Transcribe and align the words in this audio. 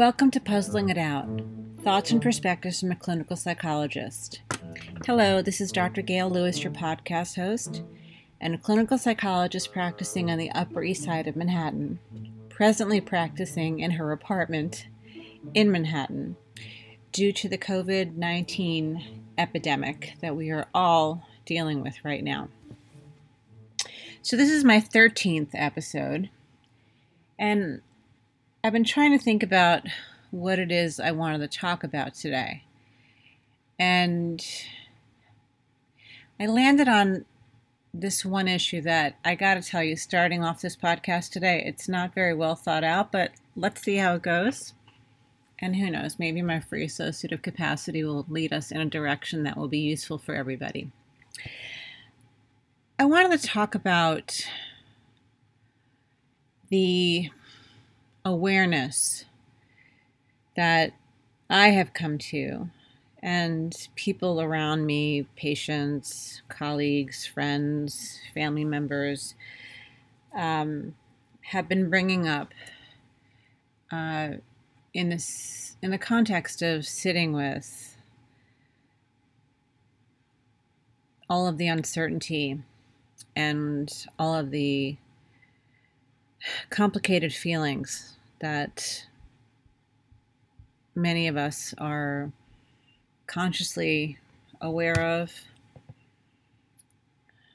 Welcome 0.00 0.30
to 0.30 0.40
Puzzling 0.40 0.88
It 0.88 0.96
Out 0.96 1.28
Thoughts 1.82 2.10
and 2.10 2.22
Perspectives 2.22 2.80
from 2.80 2.90
a 2.90 2.96
Clinical 2.96 3.36
Psychologist. 3.36 4.40
Hello, 5.04 5.42
this 5.42 5.60
is 5.60 5.70
Dr. 5.70 6.00
Gail 6.00 6.30
Lewis, 6.30 6.64
your 6.64 6.72
podcast 6.72 7.36
host, 7.36 7.82
and 8.40 8.54
a 8.54 8.58
clinical 8.58 8.96
psychologist 8.96 9.74
practicing 9.74 10.30
on 10.30 10.38
the 10.38 10.50
Upper 10.52 10.82
East 10.82 11.04
Side 11.04 11.26
of 11.26 11.36
Manhattan, 11.36 11.98
presently 12.48 12.98
practicing 12.98 13.80
in 13.80 13.90
her 13.90 14.10
apartment 14.10 14.86
in 15.52 15.70
Manhattan 15.70 16.36
due 17.12 17.30
to 17.34 17.46
the 17.46 17.58
COVID 17.58 18.16
19 18.16 19.04
epidemic 19.36 20.14
that 20.22 20.34
we 20.34 20.48
are 20.48 20.66
all 20.72 21.28
dealing 21.44 21.82
with 21.82 22.02
right 22.02 22.24
now. 22.24 22.48
So, 24.22 24.38
this 24.38 24.48
is 24.48 24.64
my 24.64 24.80
13th 24.80 25.50
episode, 25.52 26.30
and 27.38 27.82
I've 28.62 28.74
been 28.74 28.84
trying 28.84 29.16
to 29.16 29.24
think 29.24 29.42
about 29.42 29.84
what 30.30 30.58
it 30.58 30.70
is 30.70 31.00
I 31.00 31.12
wanted 31.12 31.38
to 31.38 31.58
talk 31.58 31.82
about 31.82 32.12
today. 32.14 32.64
And 33.78 34.44
I 36.38 36.46
landed 36.46 36.86
on 36.86 37.24
this 37.94 38.22
one 38.22 38.48
issue 38.48 38.82
that 38.82 39.16
I 39.24 39.34
got 39.34 39.54
to 39.54 39.62
tell 39.62 39.82
you, 39.82 39.96
starting 39.96 40.44
off 40.44 40.60
this 40.60 40.76
podcast 40.76 41.30
today, 41.30 41.62
it's 41.64 41.88
not 41.88 42.14
very 42.14 42.34
well 42.34 42.54
thought 42.54 42.84
out, 42.84 43.10
but 43.10 43.30
let's 43.56 43.82
see 43.82 43.96
how 43.96 44.16
it 44.16 44.22
goes. 44.22 44.74
And 45.58 45.76
who 45.76 45.90
knows, 45.90 46.18
maybe 46.18 46.42
my 46.42 46.60
free 46.60 46.84
associative 46.84 47.40
capacity 47.40 48.04
will 48.04 48.26
lead 48.28 48.52
us 48.52 48.70
in 48.70 48.80
a 48.80 48.86
direction 48.86 49.42
that 49.44 49.56
will 49.56 49.68
be 49.68 49.78
useful 49.78 50.18
for 50.18 50.34
everybody. 50.34 50.92
I 52.98 53.06
wanted 53.06 53.40
to 53.40 53.46
talk 53.46 53.74
about 53.74 54.46
the 56.68 57.30
awareness 58.24 59.24
that 60.56 60.92
I 61.48 61.68
have 61.68 61.92
come 61.92 62.18
to, 62.18 62.70
and 63.22 63.74
people 63.96 64.40
around 64.40 64.86
me, 64.86 65.26
patients, 65.36 66.42
colleagues, 66.48 67.26
friends, 67.26 68.20
family 68.34 68.64
members, 68.64 69.34
um, 70.34 70.94
have 71.42 71.68
been 71.68 71.90
bringing 71.90 72.28
up 72.28 72.52
uh, 73.90 74.30
in 74.94 75.08
this 75.08 75.76
in 75.82 75.90
the 75.90 75.98
context 75.98 76.62
of 76.62 76.86
sitting 76.86 77.32
with 77.32 77.96
all 81.28 81.46
of 81.46 81.58
the 81.58 81.68
uncertainty 81.68 82.60
and 83.36 84.06
all 84.18 84.34
of 84.34 84.50
the 84.50 84.96
complicated 86.70 87.32
feelings 87.32 88.16
that 88.40 89.06
many 90.94 91.28
of 91.28 91.36
us 91.36 91.74
are 91.78 92.32
consciously 93.26 94.18
aware 94.60 95.00
of. 95.00 95.32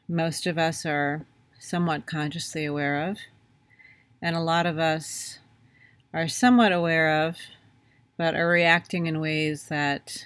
Most 0.07 0.45
of 0.47 0.57
us 0.57 0.85
are 0.85 1.25
somewhat 1.59 2.05
consciously 2.05 2.65
aware 2.65 3.09
of, 3.09 3.17
and 4.21 4.35
a 4.35 4.41
lot 4.41 4.65
of 4.65 4.77
us 4.77 5.39
are 6.13 6.27
somewhat 6.27 6.71
aware 6.71 7.27
of, 7.27 7.37
but 8.17 8.35
are 8.35 8.47
reacting 8.47 9.07
in 9.07 9.19
ways 9.19 9.67
that 9.67 10.25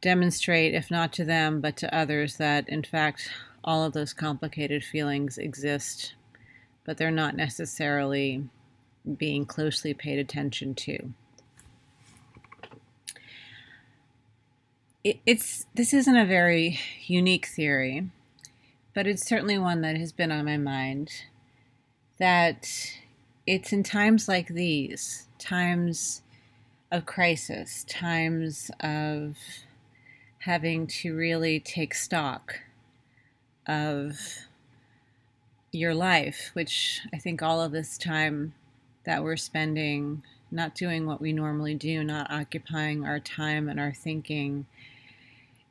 demonstrate, 0.00 0.74
if 0.74 0.90
not 0.90 1.12
to 1.14 1.24
them, 1.24 1.60
but 1.60 1.76
to 1.78 1.94
others, 1.94 2.36
that 2.36 2.68
in 2.68 2.82
fact 2.82 3.30
all 3.64 3.84
of 3.84 3.92
those 3.92 4.12
complicated 4.12 4.84
feelings 4.84 5.38
exist 5.38 6.14
but 6.86 6.96
they're 6.96 7.10
not 7.10 7.34
necessarily 7.36 8.48
being 9.18 9.44
closely 9.44 9.92
paid 9.92 10.18
attention 10.18 10.74
to. 10.74 11.10
It, 15.04 15.18
it's 15.26 15.66
this 15.74 15.92
isn't 15.92 16.16
a 16.16 16.24
very 16.24 16.80
unique 17.06 17.46
theory, 17.46 18.08
but 18.94 19.06
it's 19.06 19.26
certainly 19.26 19.58
one 19.58 19.80
that 19.82 19.96
has 19.96 20.12
been 20.12 20.32
on 20.32 20.44
my 20.44 20.56
mind. 20.56 21.10
That 22.18 22.68
it's 23.46 23.72
in 23.72 23.82
times 23.82 24.26
like 24.26 24.48
these, 24.48 25.26
times 25.38 26.22
of 26.90 27.04
crisis, 27.04 27.84
times 27.88 28.70
of 28.80 29.36
having 30.38 30.86
to 30.86 31.14
really 31.14 31.60
take 31.60 31.94
stock 31.94 32.60
of 33.66 34.45
your 35.76 35.94
life, 35.94 36.50
which 36.54 37.00
I 37.12 37.18
think 37.18 37.42
all 37.42 37.60
of 37.60 37.72
this 37.72 37.98
time 37.98 38.54
that 39.04 39.22
we're 39.22 39.36
spending 39.36 40.22
not 40.50 40.74
doing 40.74 41.06
what 41.06 41.20
we 41.20 41.32
normally 41.32 41.74
do, 41.74 42.04
not 42.04 42.30
occupying 42.30 43.04
our 43.04 43.20
time 43.20 43.68
and 43.68 43.80
our 43.80 43.92
thinking 43.92 44.66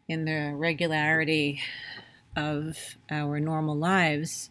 in 0.08 0.26
the 0.26 0.54
regularity 0.56 1.62
of 2.36 2.78
our 3.10 3.40
normal 3.40 3.76
lives, 3.76 4.50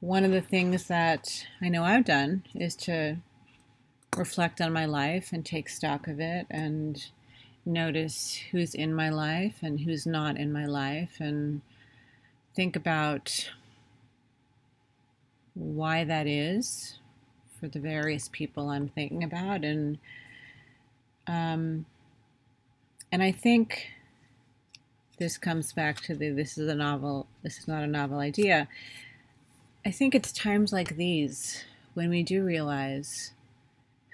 one 0.00 0.24
of 0.24 0.32
the 0.32 0.40
things 0.40 0.88
that 0.88 1.46
I 1.60 1.68
know 1.68 1.84
I've 1.84 2.04
done 2.04 2.44
is 2.54 2.76
to 2.76 3.16
reflect 4.16 4.60
on 4.60 4.72
my 4.72 4.86
life 4.86 5.32
and 5.32 5.44
take 5.44 5.68
stock 5.68 6.06
of 6.08 6.20
it 6.20 6.46
and 6.50 7.04
notice 7.64 8.38
who's 8.50 8.74
in 8.74 8.94
my 8.94 9.08
life 9.10 9.58
and 9.62 9.80
who's 9.80 10.06
not 10.06 10.36
in 10.36 10.52
my 10.52 10.66
life 10.66 11.16
and 11.20 11.60
think 12.54 12.76
about 12.76 13.50
why 15.56 16.04
that 16.04 16.26
is 16.26 16.98
for 17.58 17.66
the 17.66 17.80
various 17.80 18.28
people 18.30 18.68
I'm 18.68 18.88
thinking 18.88 19.24
about, 19.24 19.64
and 19.64 19.98
um, 21.26 21.86
and 23.10 23.22
I 23.22 23.32
think 23.32 23.88
this 25.18 25.38
comes 25.38 25.72
back 25.72 26.00
to 26.02 26.14
the 26.14 26.30
this 26.30 26.58
is 26.58 26.68
a 26.68 26.74
novel. 26.74 27.26
This 27.42 27.58
is 27.58 27.66
not 27.66 27.82
a 27.82 27.86
novel 27.86 28.18
idea. 28.18 28.68
I 29.84 29.90
think 29.90 30.14
it's 30.14 30.32
times 30.32 30.72
like 30.72 30.96
these 30.96 31.64
when 31.94 32.10
we 32.10 32.22
do 32.22 32.44
realize 32.44 33.32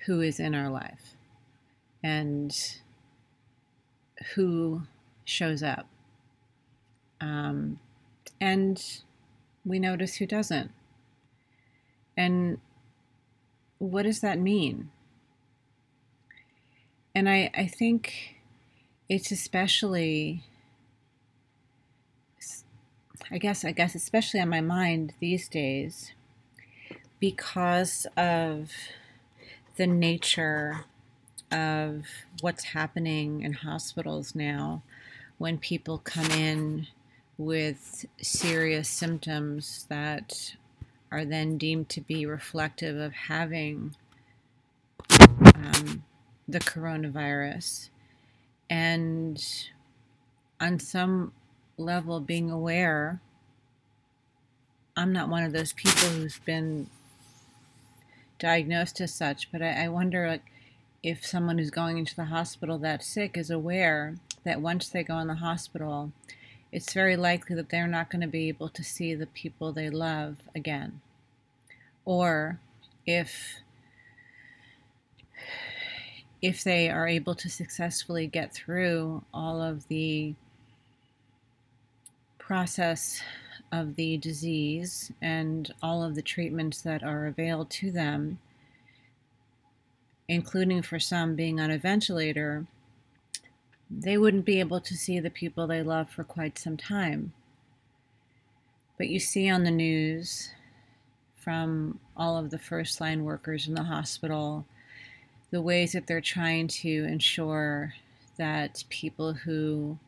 who 0.07 0.21
is 0.21 0.39
in 0.39 0.55
our 0.55 0.69
life 0.69 1.17
and 2.03 2.55
who 4.35 4.83
shows 5.25 5.63
up. 5.63 5.87
Um, 7.21 7.79
and 8.41 8.83
we 9.65 9.79
notice 9.79 10.17
who 10.17 10.27
doesn't. 10.27 10.71
And 12.17 12.59
what 13.79 14.03
does 14.03 14.21
that 14.21 14.39
mean? 14.39 14.91
And 17.15 17.29
I, 17.29 17.51
I 17.55 17.67
think 17.67 18.37
it's 19.09 19.31
especially 19.31 20.43
I 23.31 23.39
guess 23.39 23.65
I 23.65 23.73
guess 23.73 23.95
especially 23.95 24.41
on 24.41 24.51
my 24.51 24.61
mind 24.61 25.15
these 25.19 25.49
days 25.49 26.13
because 27.19 28.07
of 28.17 28.71
the 29.77 29.87
nature 29.87 30.85
of 31.51 32.05
what's 32.41 32.65
happening 32.65 33.43
in 33.43 33.55
hospitals 33.55 34.35
now 34.35 34.83
when 35.39 35.57
people 35.57 35.99
come 35.99 36.31
in 36.31 36.87
with 37.39 38.05
serious 38.21 38.89
symptoms 38.89 39.87
that 39.89 40.55
are 41.13 41.27
then 41.27 41.59
deemed 41.59 41.91
to 41.91 42.01
be 42.01 42.25
reflective 42.25 42.97
of 42.97 43.13
having 43.13 43.95
um, 45.55 46.03
the 46.49 46.59
coronavirus. 46.59 47.91
And 48.71 49.45
on 50.59 50.81
some 50.81 51.33
level, 51.77 52.19
being 52.19 52.51
aware, 52.51 53.21
I'm 54.97 55.13
not 55.13 55.29
one 55.29 55.43
of 55.43 55.53
those 55.53 55.75
people 55.75 56.09
who's 56.09 56.39
been 56.39 56.89
diagnosed 58.39 58.99
as 59.03 59.13
such, 59.13 59.53
but 59.53 59.61
I, 59.61 59.85
I 59.85 59.89
wonder 59.89 60.27
like, 60.27 60.51
if 61.03 61.27
someone 61.27 61.59
who's 61.59 61.71
going 61.71 61.99
into 61.99 62.17
the 62.17 62.27
hospital 62.27 62.79
that 62.79 63.05
sick 63.05 63.37
is 63.37 63.51
aware 63.51 64.17
that 64.45 64.63
once 64.63 64.89
they 64.89 65.03
go 65.03 65.19
in 65.19 65.29
the 65.29 65.35
hospital, 65.35 66.13
it's 66.73 66.95
very 66.95 67.17
likely 67.17 67.55
that 67.55 67.69
they're 67.69 67.87
not 67.87 68.11
going 68.11 68.23
to 68.23 68.27
be 68.27 68.49
able 68.49 68.71
to 68.71 68.83
see 68.83 69.15
the 69.15 69.27
people 69.27 69.73
they 69.73 69.91
love 69.91 70.37
again. 70.55 71.03
Or 72.05 72.59
if 73.07 73.57
if 76.41 76.65
they 76.65 76.91
are 76.91 77.07
able 77.07 77.37
to 77.37 77.49
successfully 77.49 78.27
get 78.27 78.53
through 78.53 79.23
all 79.33 79.63
of 79.63 79.87
the 79.87 80.35
process 82.39 83.23
of 83.71 83.95
the 83.95 84.17
disease 84.17 85.13
and 85.23 85.73
all 85.83 86.03
of 86.03 86.17
the 86.17 86.23
treatments 86.23 86.83
that 86.83 87.05
are 87.05 87.27
available 87.27 87.65
to 87.65 87.93
them, 87.93 88.39
including 90.27 90.83
for 90.83 90.99
some 90.99 91.37
being 91.37 91.61
on 91.61 91.71
a 91.71 91.79
ventilator, 91.79 92.67
they 94.01 94.17
wouldn't 94.17 94.45
be 94.45 94.61
able 94.61 94.81
to 94.81 94.97
see 94.97 95.21
the 95.21 95.31
people 95.31 95.67
they 95.67 95.83
love 95.83 96.09
for 96.09 96.25
quite 96.25 96.59
some 96.59 96.77
time. 96.77 97.33
But 98.97 99.09
you 99.09 99.19
see 99.19 99.51
on 99.51 99.65
the 99.65 99.71
news 99.71 100.51
from 101.37 101.99
all 102.17 102.37
of 102.37 102.51
the 102.51 102.59
first 102.59 103.01
line 103.01 103.25
workers 103.25 103.67
in 103.67 103.75
the 103.75 103.85
hospital 103.85 104.65
the 105.51 105.61
ways 105.61 105.93
that 105.93 106.07
they're 106.07 106.21
trying 106.21 106.67
to 106.67 107.05
ensure 107.05 107.93
that 108.39 108.85
people 108.89 109.35
who 109.35 109.99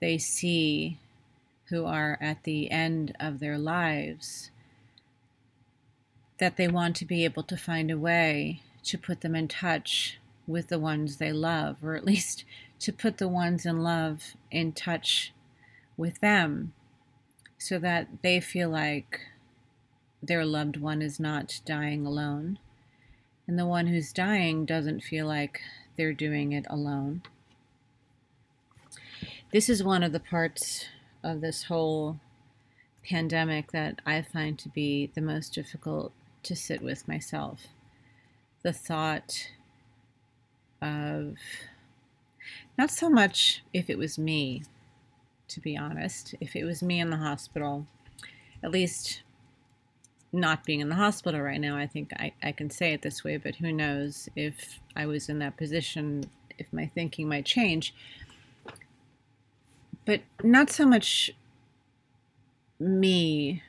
they 0.00 0.18
see 0.18 0.98
who 1.68 1.86
are 1.86 2.18
at 2.20 2.42
the 2.42 2.70
end 2.70 3.16
of 3.18 3.38
their 3.38 3.56
lives 3.56 4.50
that 6.38 6.56
they 6.56 6.68
want 6.68 6.94
to 6.96 7.04
be 7.06 7.24
able 7.24 7.42
to 7.42 7.56
find 7.56 7.90
a 7.90 7.98
way 7.98 8.60
to 8.84 8.98
put 8.98 9.22
them 9.22 9.34
in 9.34 9.48
touch 9.48 10.18
with 10.46 10.68
the 10.68 10.78
ones 10.78 11.16
they 11.16 11.32
love, 11.32 11.76
or 11.82 11.96
at 11.96 12.04
least 12.04 12.44
to 12.80 12.92
put 12.92 13.18
the 13.18 13.28
ones 13.28 13.64
in 13.64 13.82
love 13.82 14.34
in 14.50 14.72
touch 14.72 15.32
with 15.96 16.20
them 16.20 16.72
so 17.58 17.78
that 17.78 18.08
they 18.22 18.40
feel 18.40 18.68
like 18.68 19.20
their 20.22 20.44
loved 20.44 20.76
one 20.76 21.02
is 21.02 21.18
not 21.18 21.60
dying 21.64 22.04
alone. 22.06 22.58
And 23.46 23.58
the 23.58 23.66
one 23.66 23.86
who's 23.86 24.12
dying 24.12 24.64
doesn't 24.64 25.02
feel 25.02 25.26
like 25.26 25.60
they're 25.96 26.12
doing 26.12 26.52
it 26.52 26.66
alone. 26.68 27.22
This 29.52 29.68
is 29.68 29.82
one 29.82 30.02
of 30.02 30.12
the 30.12 30.20
parts 30.20 30.86
of 31.22 31.40
this 31.40 31.64
whole 31.64 32.18
pandemic 33.08 33.70
that 33.72 34.00
I 34.04 34.20
find 34.20 34.58
to 34.58 34.68
be 34.68 35.10
the 35.14 35.20
most 35.20 35.54
difficult 35.54 36.12
to 36.42 36.56
sit 36.56 36.82
with 36.82 37.06
myself. 37.06 37.68
The 38.62 38.72
thought 38.72 39.50
of 40.82 41.36
not 42.78 42.90
so 42.90 43.08
much 43.08 43.62
if 43.72 43.88
it 43.90 43.98
was 43.98 44.18
me, 44.18 44.62
to 45.48 45.60
be 45.60 45.76
honest, 45.76 46.34
if 46.40 46.56
it 46.56 46.64
was 46.64 46.82
me 46.82 47.00
in 47.00 47.10
the 47.10 47.16
hospital, 47.16 47.86
at 48.62 48.70
least 48.70 49.22
not 50.32 50.64
being 50.64 50.80
in 50.80 50.88
the 50.88 50.94
hospital 50.94 51.40
right 51.40 51.60
now, 51.60 51.76
I 51.76 51.86
think 51.86 52.12
I, 52.14 52.32
I 52.42 52.52
can 52.52 52.70
say 52.70 52.92
it 52.92 53.02
this 53.02 53.24
way, 53.24 53.36
but 53.36 53.56
who 53.56 53.72
knows 53.72 54.28
if 54.36 54.80
I 54.94 55.06
was 55.06 55.28
in 55.28 55.38
that 55.38 55.56
position, 55.56 56.24
if 56.58 56.72
my 56.72 56.86
thinking 56.86 57.28
might 57.28 57.44
change. 57.44 57.94
But 60.04 60.20
not 60.42 60.70
so 60.70 60.86
much 60.86 61.30
me 62.78 63.62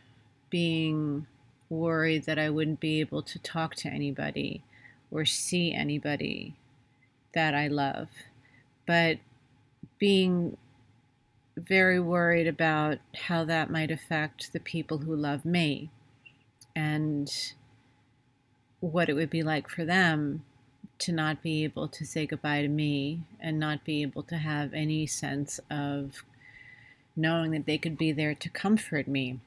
being 0.50 1.25
worried 1.69 2.25
that 2.25 2.39
I 2.39 2.50
wouldn't 2.50 2.79
be 2.79 3.00
able 3.00 3.21
to 3.24 3.39
talk 3.39 3.75
to 3.75 3.89
anybody 3.89 4.63
or 5.12 5.25
see 5.25 5.74
anybody 5.74 6.56
that 7.33 7.53
I 7.53 7.68
love, 7.68 8.09
but 8.88 9.19
being 10.00 10.57
very 11.56 12.00
worried 12.00 12.48
about 12.48 12.98
how 13.16 13.44
that 13.45 13.69
might 13.69 13.92
affect 13.92 14.54
the 14.54 14.60
people 14.60 15.00
who 15.00 15.16
love 15.16 15.45
me 15.45 15.92
and 16.75 17.54
what 18.80 19.10
it 19.10 19.13
would 19.13 19.30
be 19.30 19.44
like 19.44 19.69
for 19.69 19.86
them 19.86 20.44
to 21.00 21.12
not 21.12 21.44
be 21.44 21.63
able 21.63 21.88
to 21.88 22.06
say 22.06 22.25
goodbye 22.25 22.62
to 22.62 22.68
me 22.68 23.22
and 23.39 23.60
not 23.60 23.84
be 23.84 24.01
able 24.01 24.24
to 24.24 24.38
have 24.38 24.74
any 24.74 25.06
sense 25.06 25.60
of 25.69 26.24
knowing 27.16 27.51
that 27.51 27.66
they 27.66 27.78
could 27.78 27.98
be 27.98 28.12
there 28.12 28.36
to 28.36 28.50
comfort 28.50 29.07
me 29.07 29.39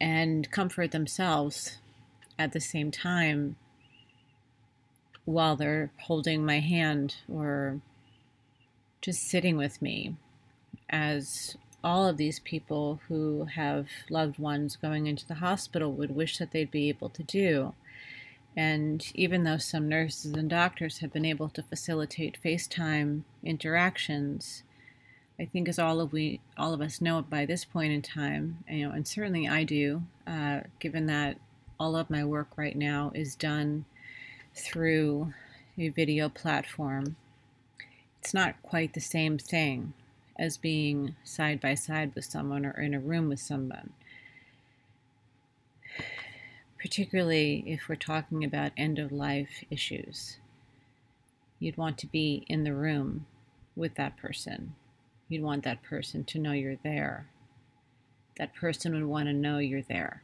and 0.00 0.50
comfort 0.50 0.90
themselves 0.90 1.78
at 2.38 2.52
the 2.52 2.60
same 2.60 2.90
time 2.90 3.56
while 5.26 5.56
they're 5.56 5.90
holding 6.02 6.46
my 6.46 6.60
hand 6.60 7.16
or 7.30 7.80
just 9.02 9.28
sitting 9.28 9.56
with 9.56 9.82
me 9.82 10.16
as 10.88 11.56
all 11.84 12.06
of 12.06 12.16
these 12.16 12.38
people 12.40 13.00
who 13.08 13.44
have 13.54 13.86
loved 14.08 14.38
ones 14.38 14.76
going 14.76 15.06
into 15.06 15.26
the 15.26 15.34
hospital 15.34 15.92
would 15.92 16.14
wish 16.14 16.38
that 16.38 16.52
they'd 16.52 16.70
be 16.70 16.88
able 16.88 17.08
to 17.10 17.22
do. 17.22 17.74
And 18.56 19.06
even 19.14 19.44
though 19.44 19.58
some 19.58 19.88
nurses 19.88 20.32
and 20.32 20.48
doctors 20.48 20.98
have 20.98 21.12
been 21.12 21.26
able 21.26 21.48
to 21.50 21.62
facilitate 21.62 22.38
FaceTime 22.42 23.22
interactions, 23.44 24.62
I 25.38 25.44
think 25.44 25.68
as 25.68 25.78
all 25.78 26.00
of 26.00 26.12
we 26.12 26.40
all 26.56 26.72
of 26.72 26.80
us 26.80 27.00
know 27.00 27.20
by 27.20 27.44
this 27.44 27.64
point 27.64 27.92
in 27.92 28.00
time, 28.00 28.64
you 28.68 28.88
know, 28.88 28.94
and 28.94 29.06
certainly 29.06 29.46
I 29.46 29.64
do, 29.64 30.02
uh, 30.26 30.60
given 30.80 31.06
that 31.06 31.36
all 31.78 31.94
of 31.94 32.08
my 32.08 32.24
work 32.24 32.48
right 32.56 32.74
now 32.74 33.12
is 33.14 33.36
done 33.36 33.84
through 34.56 35.32
a 35.78 35.88
video 35.90 36.28
platform. 36.28 37.16
It's 38.20 38.34
not 38.34 38.62
quite 38.62 38.94
the 38.94 39.00
same 39.00 39.38
thing 39.38 39.92
as 40.38 40.56
being 40.56 41.14
side 41.24 41.60
by 41.60 41.74
side 41.74 42.14
with 42.14 42.24
someone 42.24 42.66
or 42.66 42.80
in 42.80 42.94
a 42.94 43.00
room 43.00 43.28
with 43.28 43.40
someone. 43.40 43.92
Particularly 46.80 47.64
if 47.66 47.88
we're 47.88 47.96
talking 47.96 48.44
about 48.44 48.72
end 48.76 48.98
of 48.98 49.12
life 49.12 49.64
issues. 49.70 50.38
You'd 51.58 51.76
want 51.76 51.98
to 51.98 52.06
be 52.06 52.44
in 52.48 52.64
the 52.64 52.74
room 52.74 53.26
with 53.74 53.94
that 53.94 54.16
person 54.16 54.74
You'd 55.28 55.42
want 55.42 55.64
that 55.64 55.82
person 55.82 56.24
to 56.24 56.38
know 56.38 56.52
you're 56.52 56.78
there. 56.82 57.28
That 58.38 58.54
person 58.54 58.94
would 58.94 59.04
want 59.04 59.26
to 59.26 59.32
know 59.32 59.58
you're 59.58 59.82
there. 59.82 60.22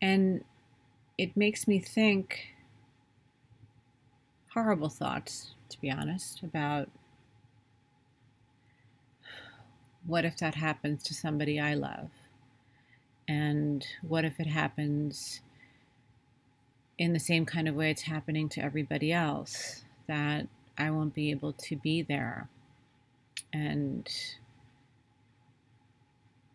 And 0.00 0.44
it 1.22 1.36
makes 1.36 1.68
me 1.68 1.78
think 1.78 2.48
horrible 4.52 4.88
thoughts, 4.88 5.54
to 5.68 5.80
be 5.80 5.88
honest, 5.88 6.42
about 6.42 6.88
what 10.04 10.24
if 10.24 10.36
that 10.38 10.56
happens 10.56 11.04
to 11.04 11.14
somebody 11.14 11.60
I 11.60 11.74
love? 11.74 12.10
And 13.28 13.86
what 14.02 14.24
if 14.24 14.40
it 14.40 14.48
happens 14.48 15.42
in 16.98 17.12
the 17.12 17.20
same 17.20 17.46
kind 17.46 17.68
of 17.68 17.76
way 17.76 17.92
it's 17.92 18.02
happening 18.02 18.48
to 18.48 18.60
everybody 18.60 19.12
else? 19.12 19.84
That 20.08 20.48
I 20.76 20.90
won't 20.90 21.14
be 21.14 21.30
able 21.30 21.52
to 21.52 21.76
be 21.76 22.02
there 22.02 22.48
and 23.52 24.08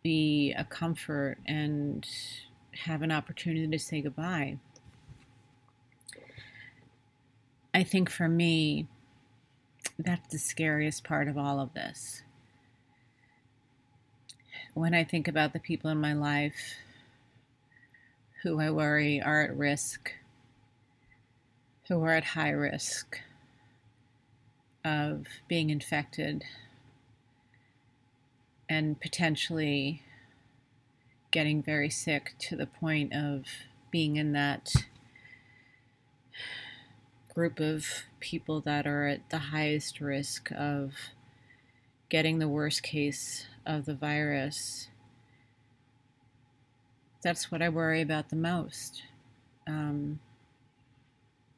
be 0.03 0.53
a 0.57 0.65
comfort 0.65 1.37
and 1.45 2.05
have 2.83 3.01
an 3.01 3.11
opportunity 3.11 3.67
to 3.67 3.79
say 3.79 4.01
goodbye. 4.01 4.57
I 7.73 7.83
think 7.83 8.09
for 8.09 8.27
me, 8.27 8.87
that's 9.99 10.31
the 10.31 10.39
scariest 10.39 11.03
part 11.03 11.27
of 11.27 11.37
all 11.37 11.59
of 11.59 11.73
this. 11.73 12.23
When 14.73 14.93
I 14.93 15.03
think 15.03 15.27
about 15.27 15.53
the 15.53 15.59
people 15.59 15.89
in 15.89 15.99
my 15.99 16.13
life 16.13 16.75
who 18.43 18.59
I 18.59 18.69
worry 18.69 19.21
are 19.21 19.41
at 19.41 19.57
risk, 19.57 20.11
who 21.87 22.03
are 22.03 22.13
at 22.13 22.23
high 22.23 22.51
risk, 22.51 23.19
of 24.85 25.25
being 25.47 25.69
infected 25.69 26.43
and 28.69 28.99
potentially 28.99 30.01
getting 31.37 31.61
very 31.61 31.87
sick 31.87 32.33
to 32.39 32.55
the 32.55 32.65
point 32.65 33.13
of 33.13 33.45
being 33.91 34.15
in 34.15 34.31
that 34.31 34.73
group 37.31 37.59
of 37.59 37.85
people 38.19 38.59
that 38.59 38.87
are 38.87 39.05
at 39.05 39.29
the 39.29 39.37
highest 39.37 40.01
risk 40.01 40.51
of 40.57 40.95
getting 42.09 42.39
the 42.39 42.47
worst 42.47 42.81
case 42.81 43.45
of 43.67 43.85
the 43.85 43.93
virus. 43.93 44.87
That's 47.21 47.51
what 47.51 47.61
I 47.61 47.69
worry 47.69 48.01
about 48.01 48.29
the 48.29 48.35
most. 48.35 49.03
Um, 49.67 50.19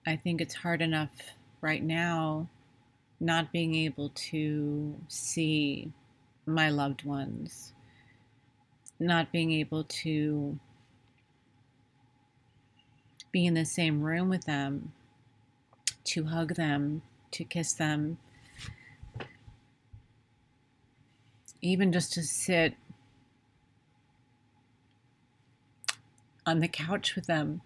I 0.06 0.18
think 0.18 0.42
it's 0.42 0.56
hard 0.56 0.82
enough 0.82 1.12
right 1.62 1.82
now 1.82 2.50
not 3.22 3.54
being 3.54 3.76
able 3.76 4.10
to 4.10 4.94
see 5.08 5.90
my 6.46 6.70
loved 6.70 7.06
ones, 7.06 7.72
not 9.00 9.32
being 9.32 9.52
able 9.52 9.84
to 9.86 10.60
be 13.32 13.46
in 13.46 13.54
the 13.54 13.66
same 13.66 14.02
room 14.02 14.30
with 14.30 14.46
them, 14.46 14.92
to 16.04 16.26
hug 16.26 16.56
them, 16.56 17.02
to 17.32 17.44
kiss 17.44 17.74
them, 17.74 18.18
even 21.62 21.92
just 21.92 22.14
to 22.14 22.24
sit 22.24 22.76
on 26.46 26.60
the 26.60 26.68
couch 26.68 27.16
with 27.16 27.28
them 27.28 27.62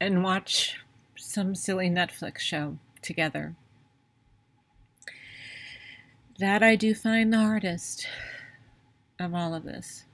and 0.00 0.24
watch 0.24 0.80
some 1.16 1.54
silly 1.54 1.88
Netflix 1.88 2.40
show 2.40 2.76
together. 3.00 3.54
That 6.42 6.64
I 6.64 6.74
do 6.74 6.92
find 6.92 7.32
the 7.32 7.38
hardest 7.38 8.08
of 9.20 9.32
all 9.32 9.54
of 9.54 9.62
this. 9.62 10.06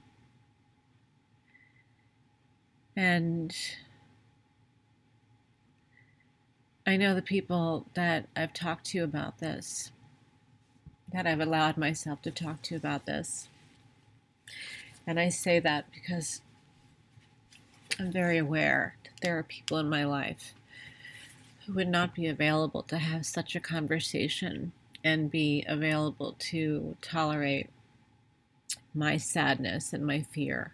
And 2.95 3.51
I 6.85 6.97
know 6.97 7.15
the 7.15 7.23
people 7.23 7.87
that 7.95 8.27
I've 8.35 8.53
talked 8.53 8.85
to 8.91 8.99
about 8.99 9.39
this 9.39 9.91
that 11.11 11.25
I've 11.25 11.39
allowed 11.39 11.77
myself 11.77 12.21
to 12.21 12.29
talk 12.29 12.61
to 12.61 12.75
about 12.75 13.07
this. 13.07 13.47
And 15.07 15.19
I 15.19 15.29
say 15.29 15.59
that 15.59 15.85
because 15.91 16.41
I'm 17.99 18.11
very 18.11 18.37
aware 18.37 18.97
that 19.03 19.19
there 19.23 19.35
are 19.39 19.41
people 19.41 19.79
in 19.79 19.89
my 19.89 20.03
life 20.03 20.53
who 21.65 21.73
would 21.73 21.89
not 21.89 22.13
be 22.13 22.27
available 22.27 22.83
to 22.83 22.99
have 22.99 23.25
such 23.25 23.55
a 23.55 23.59
conversation 23.59 24.73
and 25.03 25.31
be 25.31 25.63
available 25.67 26.35
to 26.39 26.97
tolerate 27.01 27.69
my 28.93 29.17
sadness 29.17 29.93
and 29.93 30.05
my 30.05 30.21
fear 30.21 30.73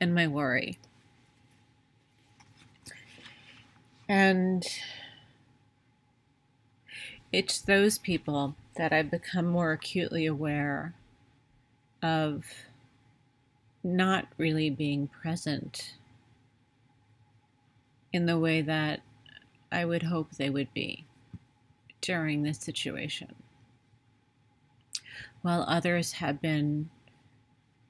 and 0.00 0.14
my 0.14 0.26
worry. 0.26 0.78
And 4.08 4.64
it's 7.32 7.60
those 7.60 7.98
people 7.98 8.54
that 8.76 8.92
I've 8.92 9.10
become 9.10 9.46
more 9.46 9.72
acutely 9.72 10.26
aware 10.26 10.94
of 12.02 12.44
not 13.82 14.26
really 14.36 14.70
being 14.70 15.08
present 15.08 15.94
in 18.12 18.26
the 18.26 18.38
way 18.38 18.62
that 18.62 19.00
I 19.72 19.84
would 19.84 20.04
hope 20.04 20.32
they 20.32 20.50
would 20.50 20.72
be 20.72 21.05
during 22.06 22.44
this 22.44 22.58
situation. 22.58 23.34
While 25.42 25.64
others 25.66 26.12
have 26.12 26.40
been 26.40 26.88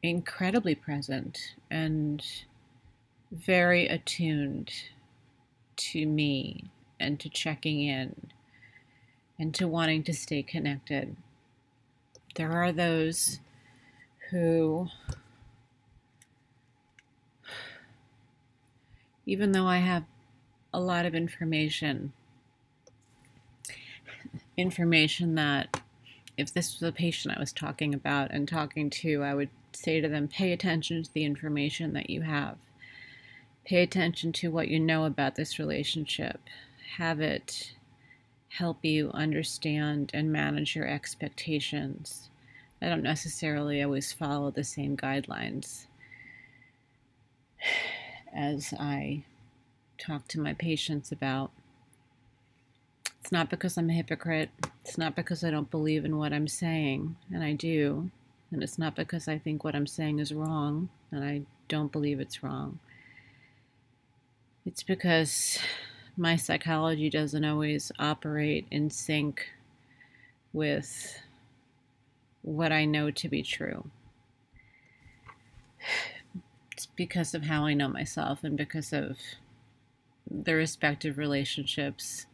incredibly 0.03 0.75
present 0.75 1.55
and 1.71 2.25
very 3.31 3.87
attuned 3.87 4.73
to 5.77 6.07
me 6.07 6.65
and 6.99 7.21
to 7.21 7.29
checking 7.29 7.83
in 7.83 8.31
and 9.39 9.55
to 9.55 9.69
wanting 9.69 10.03
to 10.05 10.15
stay 10.15 10.43
connected. 10.43 11.15
There 12.37 12.53
are 12.53 12.73
those 12.73 13.41
who, 14.31 14.89
even 19.27 19.53
though 19.53 19.67
I 19.67 19.79
have 19.79 20.05
a 20.73 20.81
lot 20.81 21.05
of 21.05 21.15
information, 21.15 22.15
information 24.57 25.35
that 25.35 25.81
if 26.37 26.53
this 26.53 26.75
was 26.75 26.89
a 26.89 26.93
patient 26.93 27.37
I 27.37 27.41
was 27.41 27.53
talking 27.53 27.95
about 27.95 28.31
and 28.31 28.47
talking 28.49 28.91
to, 28.91 29.23
I 29.23 29.35
would 29.35 29.51
say 29.73 30.01
to 30.01 30.09
them, 30.09 30.29
pay 30.29 30.53
attention 30.53 31.03
to 31.03 31.13
the 31.13 31.25
information 31.25 31.93
that 31.95 32.11
you 32.11 32.23
have. 32.23 32.57
Pay 33.65 33.83
attention 33.83 34.33
to 34.33 34.51
what 34.51 34.69
you 34.69 34.79
know 34.79 35.05
about 35.05 35.35
this 35.35 35.59
relationship. 35.59 36.41
Have 36.99 37.21
it 37.21 37.73
help 38.49 38.85
you 38.85 39.11
understand 39.13 40.11
and 40.15 40.33
manage 40.33 40.77
your 40.77 40.87
expectations. 40.87 42.31
I 42.81 42.89
don't 42.89 43.03
necessarily 43.03 43.83
always 43.83 44.13
follow 44.13 44.51
the 44.51 44.65
same 44.65 44.97
guidelines 44.97 45.87
as 48.35 48.73
I 48.79 49.25
talk 49.99 50.29
to 50.29 50.41
my 50.41 50.53
patients 50.53 51.11
about. 51.11 51.51
It's 53.27 53.33
not 53.33 53.51
because 53.51 53.77
I'm 53.77 53.91
a 53.91 53.93
hypocrite. 53.93 54.51
It's 54.85 54.97
not 54.97 55.17
because 55.17 55.43
I 55.43 55.51
don't 55.51 55.69
believe 55.69 56.05
in 56.05 56.17
what 56.17 56.33
I'm 56.33 56.47
saying, 56.47 57.17
and 57.35 57.43
I 57.43 57.55
do. 57.55 58.13
And 58.53 58.63
it's 58.63 58.79
not 58.79 58.95
because 58.95 59.27
I 59.27 59.37
think 59.37 59.65
what 59.65 59.75
I'm 59.75 59.89
saying 59.89 60.21
is 60.21 60.33
wrong, 60.33 60.91
and 61.11 61.25
I 61.25 61.43
don't 61.67 61.91
believe 61.91 62.21
it's 62.21 62.45
wrong. 62.45 62.79
It's 64.65 64.85
because 64.85 65.59
my 66.17 66.37
psychology 66.37 67.11
doesn't 67.11 67.45
always 67.45 67.91
operate 67.99 68.69
in 68.71 68.91
sync 68.91 69.49
with 70.53 71.21
what 72.43 72.71
I 72.71 72.85
know 72.85 73.11
to 73.11 73.29
be 73.29 73.43
true. 73.43 73.91
It's 76.71 76.87
because 76.87 77.35
of 77.35 77.43
how 77.43 77.67
I 77.67 77.75
know 77.75 77.89
myself 77.89 78.45
and 78.45 78.57
because 78.57 78.93
of 78.93 79.19
the 80.31 80.55
respective 80.55 81.19
relationships 81.19 82.27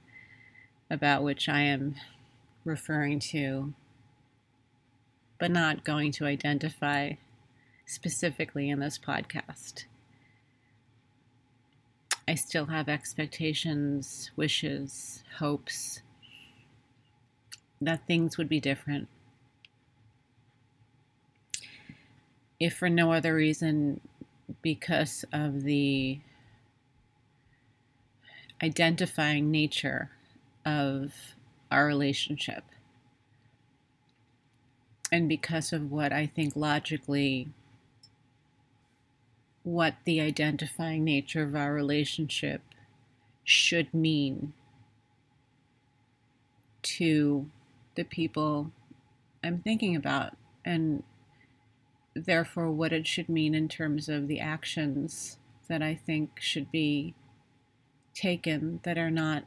about 0.93 1.23
which 1.23 1.49
I 1.49 1.63
am 1.63 1.95
referring 2.65 3.19
to, 3.19 3.73
but 5.41 5.51
not 5.51 5.85
going 5.85 6.13
to 6.13 6.27
identify 6.27 7.13
specifically 7.87 8.69
in 8.69 8.79
this 8.79 8.99
podcast. 8.99 9.87
I 12.29 12.35
still 12.35 12.67
have 12.67 12.91
expectations, 12.91 14.31
wishes, 14.37 15.25
hopes 15.39 16.03
that 17.81 18.07
things 18.07 18.37
would 18.37 18.49
be 18.49 18.61
different. 18.61 19.09
If 22.61 22.77
for 22.77 22.91
no 22.91 23.13
other 23.13 23.35
reason, 23.35 24.03
because 24.61 25.25
of 25.33 25.63
the 25.63 26.21
identifying 28.63 29.51
nature 29.51 30.11
of 30.65 31.13
our 31.71 31.87
relationship. 31.87 32.65
And 35.11 35.29
because 35.29 35.73
of 35.73 35.91
what 35.91 36.13
I 36.13 36.27
think 36.27 36.57
logically, 36.57 37.49
what 39.63 39.95
the 40.05 40.21
identifying 40.21 41.05
nature 41.05 41.43
of 41.43 41.55
our 41.55 41.73
relationship 41.73 42.63
should 43.45 43.93
mean 43.93 44.53
to 46.83 47.51
the 47.95 48.05
people 48.05 48.73
I'm 49.45 49.59
thinking 49.59 49.97
about, 49.97 50.37
and 50.65 51.03
therefore 52.15 52.71
what 52.71 52.93
it 52.93 53.07
should 53.07 53.29
mean 53.29 53.55
in 53.55 53.69
terms 53.69 54.09
of 54.09 54.29
the 54.29 54.41
actions 54.41 55.39
that 55.69 55.83
I 55.83 55.95
think 55.95 56.41
should 56.41 56.71
be 56.71 57.15
taken 58.15 58.81
that 58.85 58.99
are 58.99 59.11
not 59.11 59.45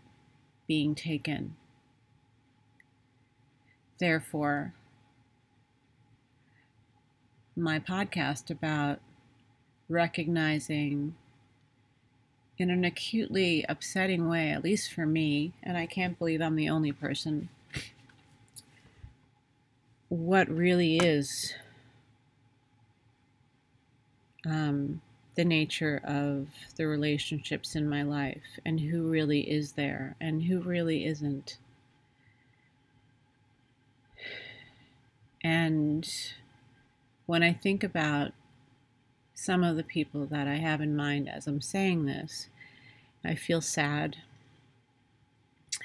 being 0.68 0.96
taken. 0.96 1.56
Therefore, 3.98 4.74
my 7.56 7.80
podcast 7.80 8.50
about 8.50 9.00
recognizing 9.88 11.16
in 12.58 12.70
an 12.70 12.84
acutely 12.86 13.66
upsetting 13.68 14.28
way, 14.28 14.50
at 14.50 14.64
least 14.64 14.94
for 14.94 15.06
me, 15.06 15.54
and 15.64 15.78
I 15.78 15.86
can't 15.86 16.18
believe 16.18 16.42
I'm 16.42 16.56
the 16.56 16.70
only 16.70 16.92
person, 16.92 17.50
what 20.10 20.48
really 20.48 20.98
is 20.98 21.54
um, 24.46 25.02
the 25.36 25.46
nature 25.46 26.02
of 26.04 26.48
the 26.78 26.88
relationships 26.88 27.76
in 27.76 27.90
my 27.90 28.04
life 28.04 28.60
and 28.66 28.80
who 28.80 29.10
really 29.10 29.50
is 29.50 29.74
there 29.74 30.16
and 30.20 30.44
who 30.44 30.62
really 30.62 31.06
isn't. 31.06 31.58
And 35.44 36.10
when 37.26 37.44
I 37.44 37.54
think 37.54 37.84
about 37.84 38.32
some 39.34 39.64
of 39.64 39.76
the 39.76 39.84
people 39.84 40.26
that 40.26 40.48
I 40.48 40.56
have 40.56 40.82
in 40.82 40.96
mind 40.96 41.30
as 41.30 41.46
I'm 41.46 41.62
saying 41.62 42.06
this, 42.06 42.48
I 43.24 43.36
feel 43.36 43.62
sad. 43.62 44.18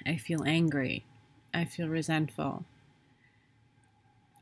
I 0.06 0.16
feel 0.16 0.44
angry. 0.44 1.04
I 1.52 1.64
feel 1.64 1.88
resentful. 1.88 2.64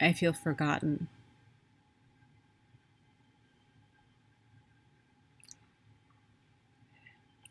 I 0.00 0.12
feel 0.12 0.32
forgotten. 0.32 1.08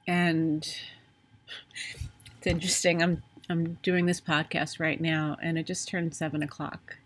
And 0.07 0.63
it's 2.37 2.47
interesting. 2.47 3.03
I'm 3.03 3.21
I'm 3.49 3.77
doing 3.81 4.05
this 4.05 4.21
podcast 4.21 4.79
right 4.79 4.99
now, 4.99 5.37
and 5.41 5.57
it 5.57 5.65
just 5.65 5.87
turned 5.87 6.15
seven 6.15 6.41
o'clock. 6.41 6.97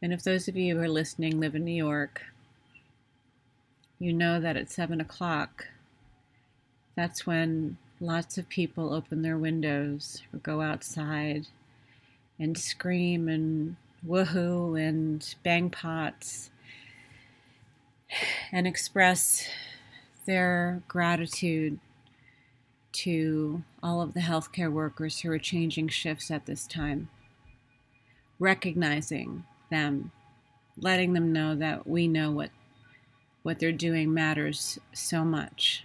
And 0.00 0.12
if 0.12 0.22
those 0.22 0.48
of 0.48 0.56
you 0.56 0.76
who 0.76 0.82
are 0.82 0.88
listening 0.88 1.38
live 1.38 1.54
in 1.54 1.64
New 1.64 1.72
York, 1.72 2.22
you 3.98 4.12
know 4.12 4.40
that 4.40 4.56
at 4.56 4.70
seven 4.70 5.00
o'clock, 5.00 5.68
that's 6.96 7.26
when 7.26 7.76
lots 8.00 8.36
of 8.38 8.48
people 8.48 8.92
open 8.92 9.22
their 9.22 9.38
windows 9.38 10.22
or 10.32 10.40
go 10.40 10.60
outside 10.60 11.46
and 12.38 12.58
scream 12.58 13.28
and 13.28 13.76
woohoo 14.04 14.80
and 14.80 15.36
bang 15.44 15.70
pots 15.70 16.50
and 18.50 18.66
express 18.66 19.48
their 20.26 20.82
gratitude 20.88 21.78
to 22.92 23.62
all 23.82 24.00
of 24.00 24.14
the 24.14 24.20
healthcare 24.20 24.70
workers 24.70 25.20
who 25.20 25.30
are 25.30 25.38
changing 25.38 25.88
shifts 25.88 26.30
at 26.30 26.46
this 26.46 26.66
time, 26.66 27.08
recognizing 28.38 29.44
them, 29.70 30.12
letting 30.76 31.12
them 31.12 31.32
know 31.32 31.54
that 31.54 31.86
we 31.86 32.06
know 32.08 32.30
what 32.30 32.50
what 33.42 33.58
they're 33.58 33.72
doing 33.72 34.14
matters 34.14 34.78
so 34.92 35.24
much. 35.24 35.84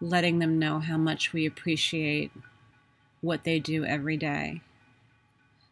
Letting 0.00 0.38
them 0.38 0.58
know 0.58 0.78
how 0.78 0.96
much 0.96 1.32
we 1.32 1.44
appreciate 1.44 2.30
what 3.20 3.42
they 3.42 3.58
do 3.58 3.84
every 3.84 4.16
day, 4.16 4.60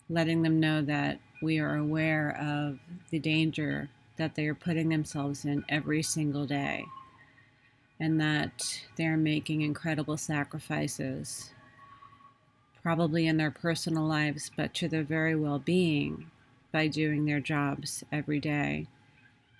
letting 0.09 0.43
them 0.43 0.59
know 0.59 0.83
that 0.83 1.21
we 1.41 1.59
are 1.61 1.77
aware 1.77 2.37
of 2.41 2.79
the 3.11 3.19
danger 3.19 3.91
that 4.17 4.35
they 4.35 4.47
are 4.47 4.55
putting 4.55 4.89
themselves 4.89 5.45
in 5.45 5.65
every 5.69 6.03
single 6.03 6.47
day 6.47 6.87
and 8.01 8.21
that 8.21 8.83
they're 8.97 9.17
making 9.17 9.63
incredible 9.63 10.17
sacrifices, 10.17 11.53
probably 12.83 13.27
in 13.27 13.37
their 13.37 13.51
personal 13.51 14.05
lives, 14.05 14.51
but 14.57 14.75
to 14.75 14.89
their 14.89 15.05
very 15.05 15.37
well 15.37 15.59
being 15.59 16.31
by 16.73 16.89
doing 16.89 17.25
their 17.25 17.41
jobs 17.41 18.03
every 18.11 18.41
day 18.41 18.87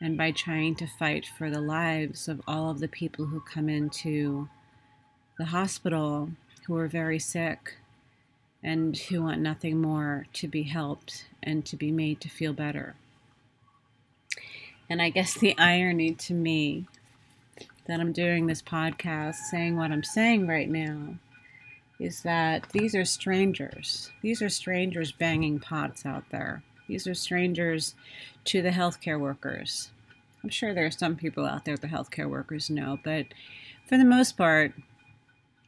and 0.01 0.19
by 0.19 0.31
trying 0.31 0.75
to 0.75 0.87
fight 0.87 1.27
for 1.39 1.49
the 1.51 1.61
lives 1.61 2.29
of 2.29 2.43
all 2.47 2.71
of 2.71 2.81
the 2.81 2.89
people 2.89 3.27
who 3.27 3.41
come 3.41 3.69
into 3.69 4.49
the 5.39 5.47
hospital 5.47 6.31
who 6.67 6.77
are 6.77 6.89
very 6.89 7.19
sick 7.19 7.75
and 8.63 8.97
who 8.97 9.23
want 9.23 9.41
nothing 9.41 9.81
more 9.81 10.27
to 10.33 10.49
be 10.49 10.63
helped 10.65 11.27
and 11.43 11.65
to 11.67 11.77
be 11.77 11.93
made 11.93 12.21
to 12.21 12.29
feel 12.29 12.53
better. 12.53 12.95
And 14.89 15.01
I 15.01 15.11
guess 15.11 15.35
the 15.35 15.57
irony 15.59 16.15
to 16.15 16.35
me 16.35 16.87
that 17.87 18.01
I'm 18.01 18.13
doing 18.13 18.47
this 18.47 18.63
podcast 18.63 19.37
saying 19.51 19.77
what 19.77 19.93
I'm 19.93 20.05
saying 20.05 20.47
right 20.47 20.69
now 20.69 21.17
is 22.01 22.23
that 22.23 22.69
these 22.71 22.95
are 22.95 23.05
strangers. 23.05 24.11
These 24.23 24.43
are 24.43 24.49
strangers 24.49 25.13
banging 25.13 25.61
pots 25.61 26.05
out 26.05 26.25
there. 26.31 26.63
These 26.89 27.07
are 27.07 27.15
strangers 27.15 27.95
to 28.47 28.63
the 28.63 28.71
healthcare 28.71 29.21
workers. 29.21 29.91
I'm 30.43 30.51
sure 30.51 30.75
there 30.75 30.87
are 30.87 30.91
some 30.91 31.17
people 31.17 31.47
out 31.47 31.65
there 31.65 31.77
the 31.77 31.87
healthcare 31.87 32.29
workers 32.29 32.69
know, 32.69 32.99
but 33.03 33.27
for 33.87 33.97
the 33.97 34.05
most 34.05 34.37
part, 34.37 34.73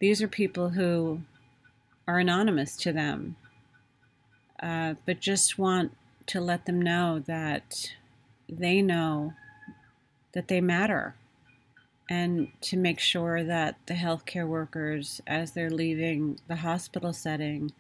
these 0.01 0.21
are 0.21 0.29
people 0.29 0.71
who 0.71 1.23
are 2.07 2.19
anonymous 2.19 2.77
to 2.79 2.93
them, 2.93 3.37
uh, 4.63 4.95
but 5.07 5.21
just 5.21 5.59
want 5.59 5.97
to 6.27 6.41
let 6.41 6.67
them 6.67 6.81
know 6.81 7.23
that 7.27 7.93
they 8.49 8.83
know 8.83 9.33
that 10.33 10.49
they 10.49 10.61
matter 10.61 11.15
and 12.09 12.49
to 12.61 12.77
make 12.77 13.01
sure 13.01 13.43
that 13.43 13.77
the 13.87 13.95
healthcare 13.95 14.47
workers, 14.47 15.21
as 15.27 15.53
they're 15.53 15.71
leaving 15.71 16.39
the 16.47 16.57
hospital 16.57 17.13
setting, 17.13 17.73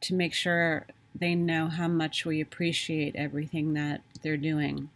to 0.00 0.14
make 0.14 0.32
sure 0.32 0.86
they 1.14 1.34
know 1.34 1.66
how 1.66 1.88
much 1.88 2.24
we 2.24 2.40
appreciate 2.40 3.14
everything 3.16 3.74
that 3.74 4.00
they're 4.22 4.36
doing. 4.36 4.88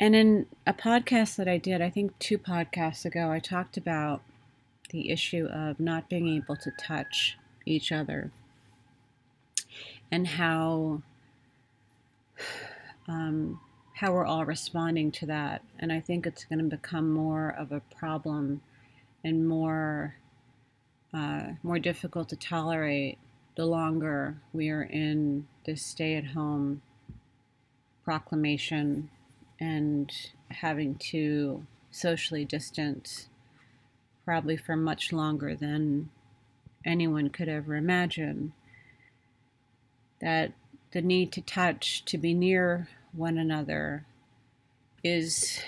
And 0.00 0.14
in 0.14 0.46
a 0.66 0.72
podcast 0.72 1.36
that 1.36 1.48
I 1.48 1.58
did, 1.58 1.80
I 1.80 1.90
think 1.90 2.18
two 2.18 2.38
podcasts 2.38 3.04
ago, 3.04 3.30
I 3.30 3.38
talked 3.38 3.76
about 3.76 4.22
the 4.90 5.10
issue 5.10 5.46
of 5.46 5.78
not 5.78 6.08
being 6.08 6.28
able 6.28 6.56
to 6.56 6.70
touch 6.78 7.36
each 7.66 7.92
other 7.92 8.30
and 10.10 10.26
how 10.26 11.02
um, 13.08 13.60
how 14.04 14.12
we're 14.12 14.26
all 14.26 14.44
responding 14.44 15.10
to 15.10 15.24
that. 15.24 15.62
And 15.78 15.90
I 15.90 15.98
think 15.98 16.26
it's 16.26 16.44
going 16.44 16.58
to 16.58 16.76
become 16.76 17.10
more 17.10 17.48
of 17.58 17.72
a 17.72 17.80
problem 17.96 18.60
and 19.24 19.48
more 19.48 20.16
uh, 21.14 21.52
more 21.62 21.78
difficult 21.78 22.28
to 22.28 22.36
tolerate 22.36 23.16
the 23.56 23.64
longer 23.64 24.36
we 24.52 24.68
are 24.68 24.82
in 24.82 25.46
this 25.64 25.80
stay-at-home 25.80 26.82
proclamation 28.04 29.08
and 29.58 30.12
having 30.50 30.96
to 30.96 31.64
socially 31.90 32.44
distance 32.44 33.28
probably 34.26 34.56
for 34.56 34.76
much 34.76 35.12
longer 35.12 35.54
than 35.54 36.10
anyone 36.84 37.30
could 37.30 37.48
ever 37.48 37.74
imagine 37.74 38.52
that 40.20 40.52
the 40.90 41.00
need 41.00 41.32
to 41.32 41.40
touch 41.40 42.04
to 42.04 42.18
be 42.18 42.34
near 42.34 42.88
one 43.16 43.38
another 43.38 44.04
is 45.02 45.60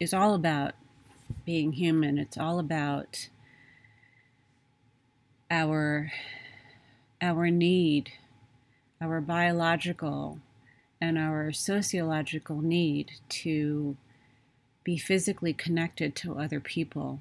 is 0.00 0.14
all 0.14 0.34
about 0.34 0.74
being 1.44 1.72
human. 1.72 2.18
It's 2.18 2.38
all 2.38 2.58
about 2.58 3.28
our 5.50 6.12
our 7.20 7.50
need, 7.50 8.12
our 9.00 9.20
biological 9.20 10.38
and 11.00 11.18
our 11.18 11.52
sociological 11.52 12.60
need 12.62 13.12
to 13.28 13.96
be 14.82 14.96
physically 14.96 15.52
connected 15.52 16.14
to 16.14 16.38
other 16.38 16.60
people, 16.60 17.20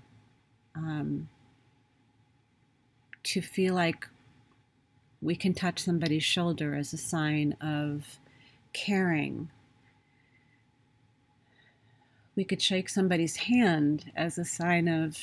um, 0.76 1.28
to 3.24 3.42
feel 3.42 3.74
like 3.74 4.08
we 5.22 5.36
can 5.36 5.54
touch 5.54 5.80
somebody's 5.80 6.24
shoulder 6.24 6.76
as 6.76 6.94
a 6.94 6.98
sign 6.98 7.54
of 7.60 8.20
caring. 8.76 9.50
We 12.36 12.44
could 12.44 12.62
shake 12.62 12.90
somebody's 12.90 13.38
hand 13.38 14.12
as 14.16 14.38
a 14.38 14.44
sign 14.44 14.90
of 14.90 15.18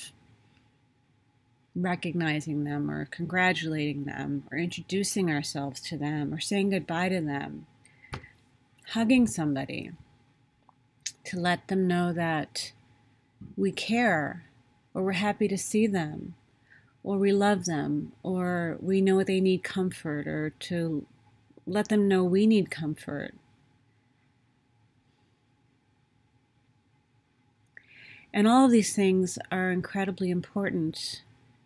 recognizing 1.77 2.65
them 2.65 2.91
or 2.91 3.05
congratulating 3.05 4.05
them 4.05 4.45
or 4.51 4.59
introducing 4.59 5.31
ourselves 5.31 5.81
to 5.81 5.97
them 5.97 6.33
or 6.33 6.41
saying 6.41 6.71
goodbye 6.71 7.11
to 7.11 7.21
them. 7.21 7.67
Hugging 8.89 9.27
somebody 9.27 9.93
to 11.25 11.39
let 11.39 11.69
them 11.69 11.87
know 11.87 12.13
that 12.13 12.73
we 13.57 13.71
care 13.71 14.45
or 14.95 15.03
we're 15.03 15.13
happy 15.13 15.49
to 15.49 15.59
see 15.59 15.87
them 15.87 16.35
or 17.05 17.19
we 17.19 17.33
love 17.33 17.67
them 17.67 18.13
or 18.23 18.79
we 18.81 19.01
know 19.01 19.23
they 19.23 19.41
need 19.41 19.63
comfort 19.63 20.27
or 20.27 20.51
to 20.61 21.07
let 21.67 21.89
them 21.89 22.09
know 22.09 22.25
we 22.25 22.47
need 22.47 22.71
comfort 22.71 23.35
And 28.33 28.49
all 28.49 28.65
of 28.65 28.71
these 28.71 28.95
things 28.95 29.39
are 29.51 29.71
incredibly 29.71 30.31
important 30.31 31.23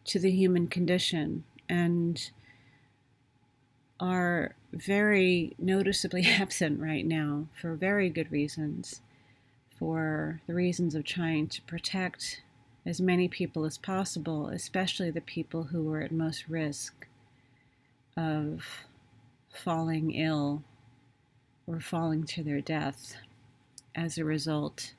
to 0.06 0.18
the 0.18 0.30
human 0.30 0.66
condition 0.66 1.44
and 1.68 2.30
are 4.00 4.54
very 4.72 5.54
noticeably 5.58 6.22
absent 6.26 6.80
right 6.80 7.06
now 7.06 7.46
for 7.60 7.74
very 7.74 8.10
good 8.10 8.30
reasons. 8.30 9.00
For 9.78 10.40
the 10.46 10.54
reasons 10.54 10.94
of 10.94 11.04
trying 11.04 11.48
to 11.48 11.62
protect 11.62 12.42
as 12.86 13.00
many 13.00 13.28
people 13.28 13.64
as 13.64 13.76
possible, 13.76 14.48
especially 14.48 15.10
the 15.10 15.20
people 15.20 15.64
who 15.64 15.92
are 15.92 16.00
at 16.00 16.12
most 16.12 16.48
risk 16.48 17.06
of 18.16 18.86
falling 19.52 20.12
ill 20.12 20.62
or 21.66 21.80
falling 21.80 22.24
to 22.24 22.42
their 22.42 22.60
death 22.60 23.16
as 23.94 24.16
a 24.16 24.24
result 24.24 24.94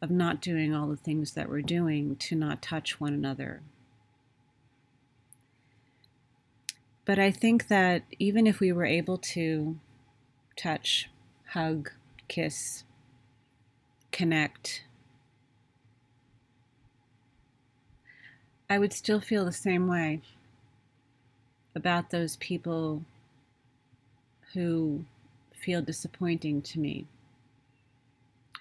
of 0.00 0.10
not 0.10 0.40
doing 0.40 0.74
all 0.74 0.88
the 0.88 0.96
things 0.96 1.32
that 1.32 1.48
we're 1.48 1.62
doing 1.62 2.16
to 2.16 2.36
not 2.36 2.62
touch 2.62 3.00
one 3.00 3.12
another. 3.12 3.62
But 7.04 7.18
I 7.18 7.30
think 7.30 7.68
that 7.68 8.02
even 8.18 8.46
if 8.46 8.60
we 8.60 8.70
were 8.70 8.84
able 8.84 9.16
to 9.18 9.78
touch, 10.56 11.08
hug, 11.46 11.90
kiss, 12.28 12.84
connect, 14.12 14.84
I 18.70 18.78
would 18.78 18.92
still 18.92 19.20
feel 19.20 19.46
the 19.46 19.52
same 19.52 19.88
way 19.88 20.20
about 21.74 22.10
those 22.10 22.36
people 22.36 23.04
who 24.52 25.04
feel 25.54 25.80
disappointing 25.80 26.60
to 26.62 26.78
me 26.78 27.06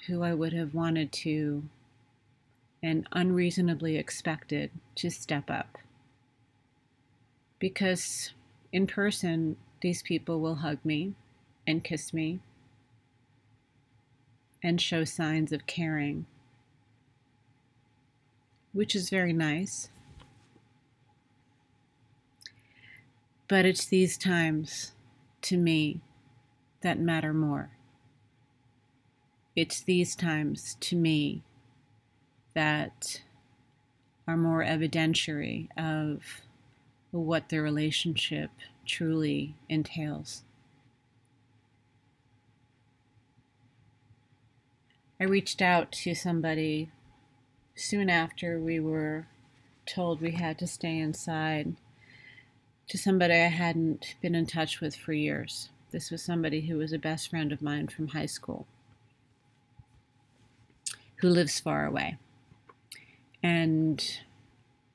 who 0.07 0.23
I 0.23 0.33
would 0.33 0.53
have 0.53 0.73
wanted 0.73 1.11
to 1.11 1.63
and 2.81 3.07
unreasonably 3.11 3.97
expected 3.97 4.71
to 4.95 5.09
step 5.09 5.49
up. 5.49 5.77
Because 7.59 8.33
in 8.71 8.87
person, 8.87 9.57
these 9.81 10.01
people 10.01 10.39
will 10.39 10.55
hug 10.55 10.79
me 10.83 11.13
and 11.65 11.83
kiss 11.83 12.13
me 12.13 12.39
and 14.63 14.81
show 14.81 15.03
signs 15.03 15.51
of 15.51 15.67
caring, 15.67 16.25
which 18.73 18.95
is 18.95 19.09
very 19.09 19.33
nice. 19.33 19.89
But 23.47 23.65
it's 23.65 23.85
these 23.85 24.17
times, 24.17 24.91
to 25.43 25.57
me, 25.57 26.01
that 26.81 26.99
matter 26.99 27.33
more. 27.33 27.76
It's 29.57 29.81
these 29.81 30.15
times, 30.15 30.77
to 30.81 30.95
me, 30.95 31.41
that 32.53 33.23
are 34.27 34.37
more 34.37 34.63
evidentiary 34.63 35.67
of 35.75 36.41
what 37.09 37.49
the 37.49 37.59
relationship 37.59 38.51
truly 38.85 39.55
entails. 39.67 40.43
I 45.19 45.23
reached 45.23 45.59
out 45.59 45.91
to 46.03 46.13
somebody 46.13 46.91
soon 47.73 48.11
after 48.11 48.59
we 48.59 48.79
were 48.79 49.25
told 49.87 50.21
we 50.21 50.33
had 50.33 50.59
to 50.59 50.67
stay 50.67 50.99
inside 50.99 51.77
to 52.89 52.97
somebody 52.99 53.33
I 53.33 53.47
hadn't 53.47 54.17
been 54.21 54.35
in 54.35 54.45
touch 54.45 54.81
with 54.81 54.95
for 54.95 55.13
years. 55.13 55.69
This 55.89 56.11
was 56.11 56.21
somebody 56.21 56.61
who 56.67 56.77
was 56.77 56.93
a 56.93 56.99
best 56.99 57.31
friend 57.31 57.51
of 57.51 57.63
mine 57.63 57.87
from 57.87 58.09
high 58.09 58.27
school 58.27 58.67
who 61.17 61.29
lives 61.29 61.59
far 61.59 61.85
away. 61.85 62.17
And 63.43 64.03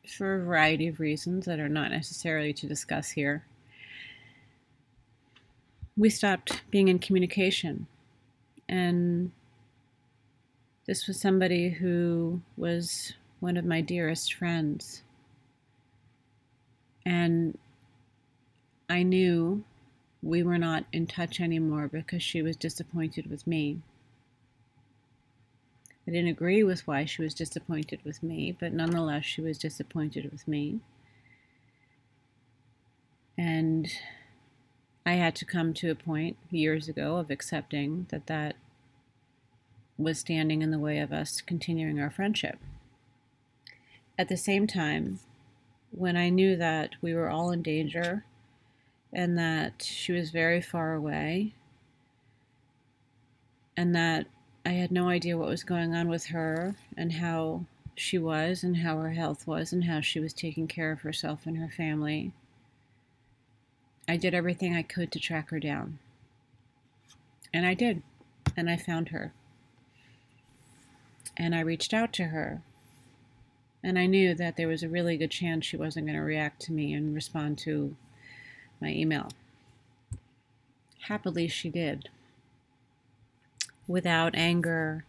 for 0.07 0.35
a 0.35 0.45
variety 0.45 0.89
of 0.89 1.01
reasons 1.01 1.47
that 1.47 1.61
are 1.61 1.69
not 1.69 1.91
necessarily 1.91 2.53
to 2.53 2.67
discuss 2.67 3.11
here, 3.11 3.45
we 5.97 6.11
stopped 6.11 6.63
being 6.71 6.89
in 6.89 6.99
communication. 6.99 7.87
And 8.69 9.31
this 10.87 11.07
was 11.07 11.21
somebody 11.21 11.71
who 11.71 12.41
was 12.57 13.15
one 13.41 13.57
of 13.57 13.65
my 13.65 13.81
dearest 13.81 14.35
friends. 14.35 15.03
And 17.05 17.59
I 18.89 19.03
knew 19.03 19.65
we 20.23 20.43
were 20.43 20.59
not 20.59 20.85
in 20.93 21.07
touch 21.07 21.41
anymore 21.41 21.89
because 21.89 22.23
she 22.23 22.43
was 22.43 22.57
disappointed 22.57 23.29
with 23.29 23.47
me. 23.47 23.81
I 26.07 26.11
didn't 26.11 26.31
agree 26.31 26.63
with 26.63 26.87
why 26.87 27.05
she 27.05 27.23
was 27.23 27.35
disappointed 27.35 28.01
with 28.05 28.23
me, 28.23 28.57
but 28.59 28.73
nonetheless, 28.73 29.25
she 29.25 29.41
was 29.41 29.59
disappointed 29.59 30.31
with 30.33 30.49
me. 30.49 30.81
And 33.39 33.89
I 35.07 35.13
had 35.13 35.35
to 35.37 35.45
come 35.45 35.75
to 35.75 35.91
a 35.91 35.95
point 35.95 36.37
years 36.51 36.89
ago 36.89 37.17
of 37.17 37.31
accepting 37.31 38.07
that 38.11 38.27
that 38.27 38.57
was 39.97 40.19
standing 40.19 40.63
in 40.63 40.71
the 40.71 40.79
way 40.79 40.99
of 40.99 41.13
us 41.13 41.41
continuing 41.41 42.01
our 42.01 42.11
friendship. 42.11 42.59
At 44.19 44.29
the 44.29 44.37
same 44.37 44.67
time, 44.67 45.21
when 45.91 46.17
I 46.17 46.29
knew 46.31 46.57
that 46.57 46.91
we 47.01 47.15
were 47.15 47.29
all 47.29 47.51
in 47.51 47.63
danger 47.63 48.25
and 49.13 49.39
that 49.39 49.83
she 49.83 50.13
was 50.13 50.31
very 50.31 50.61
far 50.61 50.95
away 50.95 51.55
and 53.77 53.95
that 53.95 54.27
I 54.65 54.71
had 54.71 54.93
no 54.93 55.09
idea 55.09 55.37
what 55.37 55.49
was 55.49 55.65
going 55.65 55.95
on 55.95 56.09
with 56.09 56.27
her 56.27 56.77
and 56.97 57.15
how 57.15 57.65
she 57.97 58.17
was 58.17 58.63
and 58.63 58.79
how 58.79 58.99
her 58.99 59.11
health 59.11 59.47
was 59.47 59.73
and 59.73 59.85
how 59.85 60.01
she 60.01 60.21
was 60.21 60.33
taking 60.33 60.69
care 60.69 60.93
of 60.93 61.01
herself 61.01 61.47
and 61.47 61.59
her 61.59 61.69
family. 61.69 62.33
I 64.09 64.17
did 64.17 64.35
everything 64.35 64.75
I 64.75 64.83
could 64.83 65.11
to 65.13 65.21
track 65.21 65.51
her 65.51 65.59
down. 65.59 65.99
And 67.53 67.67
I 67.67 67.75
did. 67.75 68.03
And 68.57 68.71
I 68.71 68.77
found 68.77 69.09
her. 69.09 69.33
And 71.37 71.55
I 71.55 71.61
reached 71.61 71.93
out 71.93 72.13
to 72.15 72.25
her. 72.25 72.63
And 73.83 73.99
I 73.99 74.07
knew 74.07 74.33
that 74.35 74.57
there 74.57 74.69
was 74.69 74.85
a 74.85 74.89
really 74.89 75.17
good 75.17 75.31
chance 75.31 75.67
she 75.67 75.77
wasn't 75.77 76.07
going 76.07 76.19
to 76.19 76.25
react 76.25 76.61
to 76.63 76.73
me 76.73 76.93
and 76.93 77.15
respond 77.15 77.59
to 77.59 77.97
my 78.81 78.91
email. 78.91 79.33
Happily, 81.01 81.49
she 81.49 81.69
did 81.69 82.09
without 83.87 84.35
anger, 84.35 85.05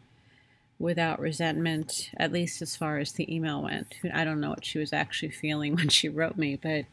without 0.79 1.19
resentment, 1.19 2.09
at 2.17 2.31
least 2.31 2.61
as 2.61 2.75
far 2.75 2.97
as 2.97 3.11
the 3.11 3.33
email 3.33 3.61
went. 3.61 3.95
I 4.13 4.23
don't 4.23 4.41
know 4.41 4.49
what 4.49 4.65
she 4.65 4.79
was 4.79 4.93
actually 4.93 5.31
feeling 5.43 5.75
when 5.75 5.89
she 5.89 6.09
wrote 6.09 6.37
me, 6.37 6.55
but 6.55 6.85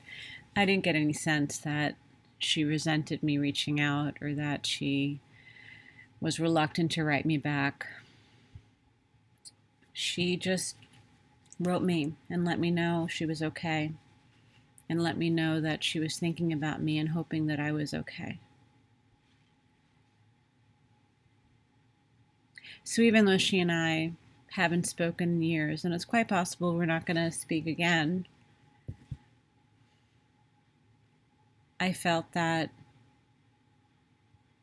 I 0.56 0.64
didn't 0.64 0.84
get 0.84 0.96
any 0.96 1.12
sense 1.12 1.58
that 1.58 1.94
she 2.38 2.64
resented 2.64 3.22
me 3.22 3.38
reaching 3.38 3.80
out 3.80 4.16
or 4.20 4.34
that 4.34 4.66
she 4.66 5.20
was 6.20 6.40
reluctant 6.40 6.90
to 6.92 7.04
write 7.04 7.26
me 7.26 7.36
back. 7.36 7.86
She 9.92 10.36
just 10.36 10.76
wrote 11.58 11.82
me 11.82 12.14
and 12.28 12.44
let 12.44 12.58
me 12.58 12.70
know 12.70 13.06
she 13.08 13.26
was 13.26 13.42
okay 13.42 13.92
and 14.88 15.02
let 15.02 15.16
me 15.16 15.30
know 15.30 15.60
that 15.60 15.84
she 15.84 16.00
was 16.00 16.16
thinking 16.16 16.52
about 16.52 16.82
me 16.82 16.98
and 16.98 17.10
hoping 17.10 17.46
that 17.46 17.60
I 17.60 17.70
was 17.72 17.94
okay. 17.94 18.38
So 22.84 23.02
even 23.02 23.24
though 23.24 23.38
she 23.38 23.60
and 23.60 23.70
I 23.70 24.12
haven't 24.52 24.86
spoken 24.86 25.34
in 25.34 25.42
years, 25.42 25.84
and 25.84 25.94
it's 25.94 26.04
quite 26.04 26.28
possible 26.28 26.74
we're 26.74 26.86
not 26.86 27.06
going 27.06 27.16
to 27.16 27.30
speak 27.30 27.66
again, 27.66 28.26
I 31.78 31.92
felt 31.92 32.32
that 32.32 32.70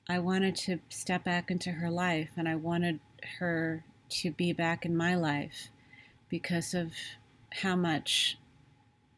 I 0.09 0.19
wanted 0.19 0.55
to 0.57 0.79
step 0.89 1.23
back 1.23 1.51
into 1.51 1.71
her 1.71 1.89
life 1.89 2.29
and 2.37 2.47
I 2.47 2.55
wanted 2.55 2.99
her 3.39 3.83
to 4.09 4.31
be 4.31 4.53
back 4.53 4.85
in 4.85 4.95
my 4.95 5.15
life 5.15 5.69
because 6.29 6.73
of 6.73 6.93
how 7.61 7.75
much 7.75 8.37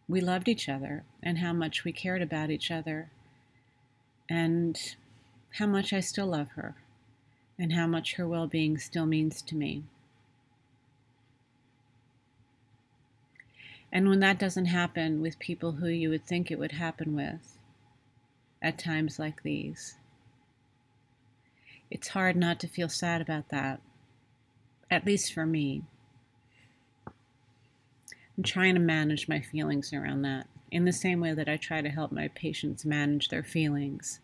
we 0.07 0.21
loved 0.21 0.47
each 0.47 0.67
other 0.67 1.03
and 1.21 1.37
how 1.37 1.53
much 1.53 1.83
we 1.83 1.91
cared 1.91 2.21
about 2.21 2.49
each 2.49 2.71
other 2.71 3.11
and 4.27 4.95
how 5.53 5.67
much 5.67 5.93
I 5.93 5.99
still 5.99 6.27
love 6.27 6.49
her 6.51 6.75
and 7.59 7.73
how 7.73 7.85
much 7.85 8.13
her 8.13 8.25
well 8.25 8.47
being 8.47 8.77
still 8.77 9.05
means 9.05 9.41
to 9.41 9.55
me. 9.55 9.83
And 13.91 14.07
when 14.07 14.19
that 14.21 14.39
doesn't 14.39 14.67
happen 14.67 15.21
with 15.21 15.39
people 15.39 15.73
who 15.73 15.87
you 15.87 16.09
would 16.09 16.25
think 16.25 16.49
it 16.49 16.59
would 16.59 16.73
happen 16.73 17.15
with 17.15 17.57
at 18.61 18.77
times 18.77 19.19
like 19.19 19.43
these, 19.43 19.95
it's 21.91 22.09
hard 22.09 22.35
not 22.35 22.59
to 22.59 22.67
feel 22.67 22.87
sad 22.87 23.19
about 23.19 23.49
that, 23.49 23.81
at 24.89 25.05
least 25.05 25.33
for 25.33 25.45
me. 25.45 25.83
I'm 28.37 28.43
trying 28.43 28.75
to 28.75 28.79
manage 28.79 29.27
my 29.27 29.41
feelings 29.41 29.91
around 29.91 30.21
that 30.21 30.47
in 30.71 30.85
the 30.85 30.93
same 30.93 31.19
way 31.19 31.33
that 31.33 31.49
I 31.49 31.57
try 31.57 31.81
to 31.81 31.89
help 31.89 32.11
my 32.11 32.27
patients 32.29 32.85
manage 32.85 33.29
their 33.29 33.43
feelings 33.43 34.19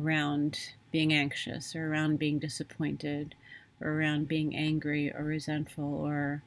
around 0.00 0.74
being 0.90 1.12
anxious 1.12 1.74
or 1.76 1.90
around 1.92 2.18
being 2.18 2.38
disappointed 2.38 3.34
or 3.80 3.92
around 3.92 4.28
being 4.28 4.56
angry 4.56 5.12
or 5.12 5.24
resentful 5.24 5.84
or 6.06 6.42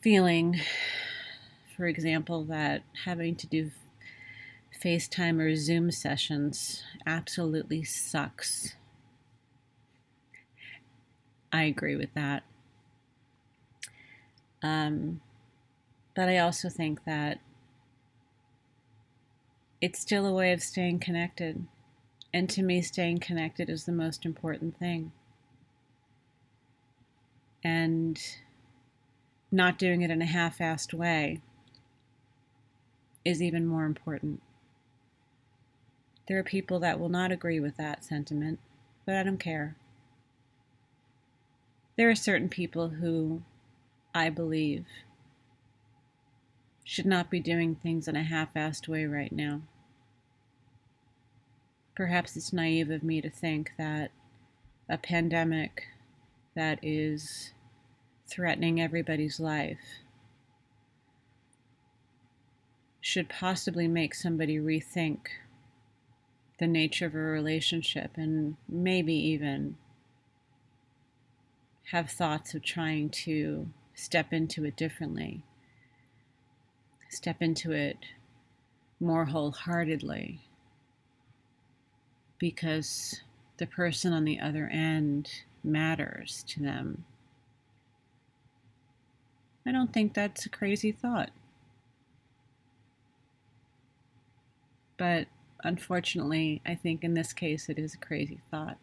feeling, 0.00 0.56
for 1.76 1.86
example, 1.86 2.44
that 2.44 2.82
having 3.04 3.36
to 3.36 3.46
do 3.46 3.70
FaceTime 4.82 5.40
or 5.40 5.54
Zoom 5.56 5.90
sessions 5.90 6.82
absolutely 7.04 7.84
sucks. 7.84 8.76
I 11.52 11.64
agree 11.64 11.96
with 11.96 12.14
that. 12.14 12.44
Um, 14.62 15.20
but 16.14 16.28
I 16.28 16.38
also 16.38 16.68
think 16.68 17.04
that 17.04 17.40
it's 19.80 19.98
still 19.98 20.26
a 20.26 20.32
way 20.32 20.52
of 20.52 20.62
staying 20.62 21.00
connected. 21.00 21.66
And 22.32 22.48
to 22.50 22.62
me, 22.62 22.82
staying 22.82 23.18
connected 23.20 23.70
is 23.70 23.84
the 23.84 23.92
most 23.92 24.26
important 24.26 24.78
thing. 24.78 25.12
And 27.64 28.20
not 29.50 29.78
doing 29.78 30.02
it 30.02 30.10
in 30.10 30.20
a 30.20 30.26
half 30.26 30.58
assed 30.58 30.92
way 30.92 31.40
is 33.24 33.42
even 33.42 33.66
more 33.66 33.84
important. 33.84 34.42
There 36.26 36.38
are 36.38 36.44
people 36.44 36.78
that 36.80 37.00
will 37.00 37.08
not 37.08 37.32
agree 37.32 37.58
with 37.58 37.76
that 37.78 38.04
sentiment, 38.04 38.58
but 39.06 39.14
I 39.14 39.22
don't 39.22 39.38
care. 39.38 39.76
There 41.96 42.10
are 42.10 42.14
certain 42.14 42.48
people 42.48 42.90
who 42.90 43.42
I 44.14 44.28
believe 44.28 44.84
should 46.84 47.06
not 47.06 47.30
be 47.30 47.40
doing 47.40 47.74
things 47.74 48.06
in 48.06 48.16
a 48.16 48.22
half 48.22 48.54
assed 48.54 48.88
way 48.88 49.06
right 49.06 49.32
now. 49.32 49.62
Perhaps 51.98 52.36
it's 52.36 52.52
naive 52.52 52.90
of 52.90 53.02
me 53.02 53.20
to 53.20 53.28
think 53.28 53.72
that 53.76 54.12
a 54.88 54.96
pandemic 54.96 55.88
that 56.54 56.78
is 56.80 57.50
threatening 58.24 58.80
everybody's 58.80 59.40
life 59.40 60.04
should 63.00 63.28
possibly 63.28 63.88
make 63.88 64.14
somebody 64.14 64.58
rethink 64.58 65.26
the 66.60 66.68
nature 66.68 67.06
of 67.06 67.16
a 67.16 67.18
relationship 67.18 68.12
and 68.14 68.56
maybe 68.68 69.14
even 69.14 69.76
have 71.90 72.08
thoughts 72.08 72.54
of 72.54 72.62
trying 72.62 73.10
to 73.10 73.68
step 73.96 74.32
into 74.32 74.64
it 74.64 74.76
differently, 74.76 75.42
step 77.10 77.42
into 77.42 77.72
it 77.72 77.98
more 79.00 79.24
wholeheartedly 79.24 80.44
because 82.38 83.22
the 83.58 83.66
person 83.66 84.12
on 84.12 84.24
the 84.24 84.40
other 84.40 84.68
end 84.72 85.30
matters 85.64 86.44
to 86.48 86.60
them. 86.60 87.04
I 89.66 89.72
don't 89.72 89.92
think 89.92 90.14
that's 90.14 90.46
a 90.46 90.48
crazy 90.48 90.92
thought. 90.92 91.30
But 94.96 95.28
unfortunately, 95.62 96.62
I 96.66 96.74
think 96.74 97.04
in 97.04 97.14
this 97.14 97.32
case 97.32 97.68
it 97.68 97.78
is 97.78 97.94
a 97.94 97.98
crazy 97.98 98.40
thought. 98.50 98.78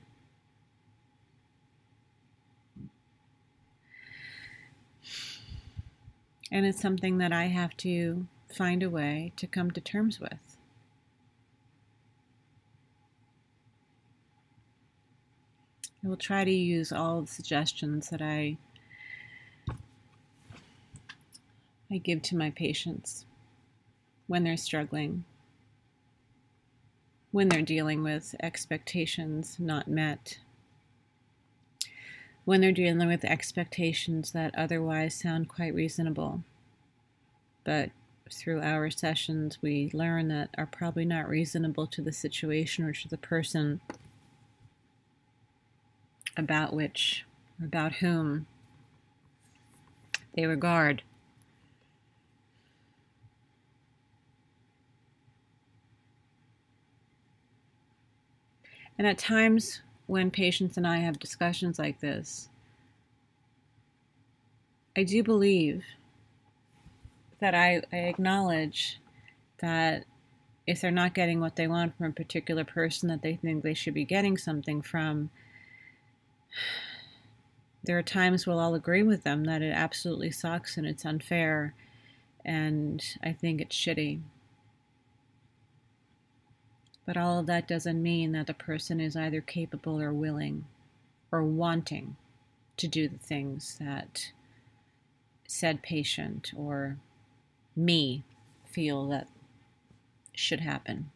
And 6.51 6.65
it's 6.65 6.81
something 6.81 7.17
that 7.17 7.33
I 7.33 7.45
have 7.45 7.75
to 7.77 8.27
find 8.55 8.83
a 8.83 8.89
way 8.89 9.33
to 9.37 9.47
come 9.47 9.71
to 9.71 9.81
terms 9.81 10.19
with. 10.19 10.54
I 16.05 16.07
will 16.07 16.17
try 16.17 16.43
to 16.43 16.51
use 16.51 16.91
all 16.91 17.21
the 17.21 17.27
suggestions 17.27 18.11
that 18.11 18.21
I 18.21 18.57
I 21.89 21.97
give 21.97 22.21
to 22.23 22.37
my 22.37 22.51
patients 22.51 23.25
when 24.27 24.43
they're 24.43 24.57
struggling, 24.57 25.23
when 27.31 27.49
they're 27.49 27.61
dealing 27.61 28.03
with 28.03 28.35
expectations 28.39 29.57
not 29.59 29.87
met, 29.87 30.39
when 32.43 32.61
they're 32.61 32.71
dealing 32.71 33.07
with 33.07 33.23
expectations 33.23 34.31
that 34.31 34.53
otherwise 34.55 35.15
sound 35.15 35.47
quite 35.47 35.73
reasonable. 35.73 36.43
But 37.63 37.91
through 38.31 38.61
our 38.61 38.91
sessions, 38.91 39.59
we 39.61 39.89
learn 39.93 40.27
that 40.27 40.49
are 40.57 40.65
probably 40.67 41.05
not 41.05 41.29
reasonable 41.29 41.87
to 41.87 42.01
the 42.01 42.13
situation 42.13 42.83
or 42.83 42.93
to 42.93 43.07
the 43.07 43.17
person 43.17 43.81
about 46.37 46.73
which, 46.73 47.25
about 47.63 47.93
whom 47.93 48.47
they 50.35 50.45
regard. 50.45 51.03
And 58.97 59.07
at 59.07 59.17
times 59.17 59.81
when 60.07 60.31
patients 60.31 60.77
and 60.77 60.87
I 60.87 60.97
have 60.97 61.19
discussions 61.19 61.77
like 61.79 61.99
this, 61.99 62.49
I 64.95 65.03
do 65.03 65.23
believe 65.23 65.83
that 67.39 67.53
I, 67.53 67.81
I 67.91 67.97
acknowledge 67.97 68.99
that 69.59 70.05
if 70.65 70.81
they're 70.81 70.91
not 70.91 71.13
getting 71.13 71.39
what 71.39 71.57
they 71.57 71.67
want 71.67 71.97
from 71.97 72.07
a 72.07 72.13
particular 72.13 72.63
person 72.63 73.09
that 73.09 73.21
they 73.21 73.35
think 73.35 73.63
they 73.63 73.73
should 73.73 73.93
be 73.93 74.05
getting 74.05 74.37
something 74.37 74.81
from, 74.81 75.29
there 77.83 77.97
are 77.97 78.03
times 78.03 78.45
we'll 78.45 78.59
all 78.59 78.75
agree 78.75 79.03
with 79.03 79.23
them 79.23 79.45
that 79.45 79.61
it 79.61 79.71
absolutely 79.71 80.31
sucks 80.31 80.77
and 80.77 80.85
it's 80.87 81.05
unfair 81.05 81.73
and 82.43 83.03
I 83.23 83.33
think 83.33 83.61
it's 83.61 83.75
shitty. 83.75 84.21
But 87.05 87.17
all 87.17 87.39
of 87.39 87.45
that 87.47 87.67
doesn't 87.67 88.01
mean 88.01 88.31
that 88.31 88.47
the 88.47 88.53
person 88.53 88.99
is 88.99 89.15
either 89.15 89.41
capable 89.41 90.01
or 90.01 90.13
willing 90.13 90.65
or 91.31 91.43
wanting 91.43 92.15
to 92.77 92.87
do 92.87 93.07
the 93.07 93.17
things 93.17 93.77
that 93.79 94.31
said 95.47 95.81
patient 95.81 96.51
or 96.55 96.97
me 97.75 98.23
feel 98.65 99.07
that 99.09 99.27
should 100.33 100.61
happen. 100.61 101.11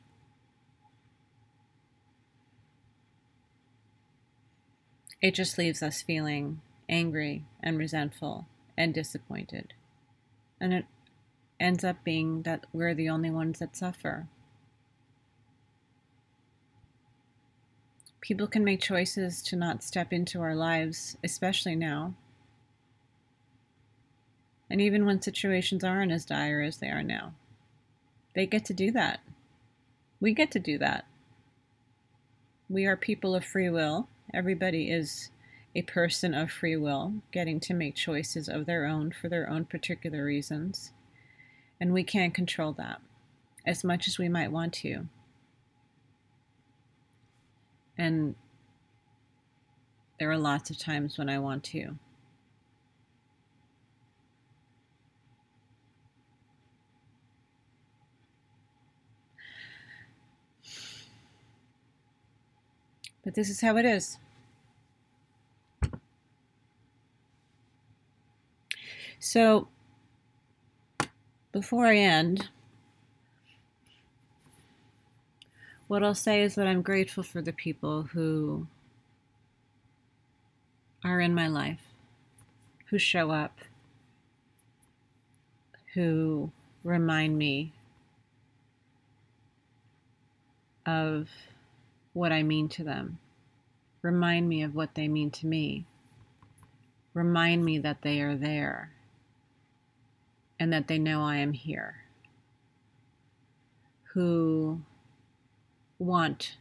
It 5.22 5.36
just 5.36 5.58
leaves 5.58 5.84
us 5.84 6.02
feeling 6.02 6.62
angry 6.88 7.46
and 7.62 7.78
resentful 7.78 8.48
and 8.78 8.94
disappointed. 8.94 9.74
And 10.62 10.74
it 10.74 10.86
ends 11.60 11.84
up 11.84 12.04
being 12.04 12.44
that 12.44 12.66
we're 12.72 12.94
the 12.94 13.10
only 13.10 13.30
ones 13.30 13.60
that 13.60 13.76
suffer. 13.76 14.28
People 18.22 18.48
can 18.48 18.64
make 18.64 18.82
choices 18.82 19.42
to 19.44 19.56
not 19.56 19.84
step 19.84 20.14
into 20.14 20.42
our 20.42 20.56
lives, 20.56 21.18
especially 21.24 21.76
now. 21.76 22.14
And 24.70 24.80
even 24.80 25.06
when 25.06 25.22
situations 25.22 25.84
aren't 25.84 26.12
as 26.12 26.26
dire 26.26 26.62
as 26.62 26.78
they 26.78 26.90
are 26.90 27.04
now, 27.04 27.34
they 28.36 28.46
get 28.46 28.66
to 28.66 28.74
do 28.74 28.92
that. 28.92 29.20
We 30.20 30.34
get 30.34 30.52
to 30.52 30.60
do 30.60 30.78
that. 30.78 31.06
We 32.70 32.86
are 32.86 32.96
people 32.96 33.36
of 33.36 33.44
free 33.44 33.70
will. 33.70 34.08
Everybody 34.34 34.92
is 34.92 35.32
a 35.76 35.82
person 35.84 36.34
of 36.34 36.52
free 36.52 36.76
will, 36.76 37.14
getting 37.32 37.60
to 37.62 37.74
make 37.74 37.96
choices 37.96 38.48
of 38.50 38.66
their 38.66 38.86
own 38.86 39.12
for 39.12 39.30
their 39.30 39.50
own 39.50 39.66
particular 39.66 40.24
reasons. 40.24 40.94
And 41.80 41.94
we 41.94 42.04
can't 42.04 42.34
control 42.34 42.74
that 42.74 43.02
as 43.66 43.84
much 43.84 44.08
as 44.08 44.18
we 44.18 44.30
might 44.30 44.52
want 44.52 44.74
to. 44.74 45.08
And 47.98 48.36
there 50.20 50.32
are 50.32 50.38
lots 50.38 50.70
of 50.70 50.78
times 50.78 51.18
when 51.18 51.30
I 51.30 51.40
want 51.40 51.64
to. 51.66 51.98
But 63.30 63.36
this 63.36 63.52
is 63.52 63.62
how 63.62 63.78
it 63.78 63.86
is. 63.86 64.18
So, 69.20 69.68
before 71.52 71.86
I 71.86 71.98
end, 71.98 72.50
what 75.88 76.04
I'll 76.04 76.16
say 76.16 76.42
is 76.42 76.56
that 76.56 76.66
I'm 76.66 76.82
grateful 76.82 77.22
for 77.22 77.40
the 77.40 77.54
people 77.54 78.02
who 78.02 78.66
are 81.04 81.22
in 81.22 81.36
my 81.36 81.48
life, 81.48 81.84
who 82.88 82.98
show 82.98 83.30
up, 83.30 83.60
who 85.94 86.52
remind 86.84 87.38
me 87.38 87.74
of 90.88 91.30
what 92.14 92.32
I 92.32 92.44
mean 92.44 92.70
to 92.70 92.84
them. 92.84 93.20
Remind 94.02 94.48
me 94.48 94.64
of 94.64 94.76
what 94.76 94.96
they 94.96 95.08
mean 95.08 95.32
to 95.32 95.48
me. 95.48 95.86
Remind 97.14 97.66
me 97.66 97.80
that 97.80 98.02
they 98.02 98.22
are 98.22 98.36
there 98.36 98.92
and 100.60 100.72
that 100.72 100.88
they 100.88 101.00
know 101.00 101.22
I 101.22 101.38
am 101.38 101.54
here. 101.54 102.04
Who 104.14 104.82
want 105.98 106.58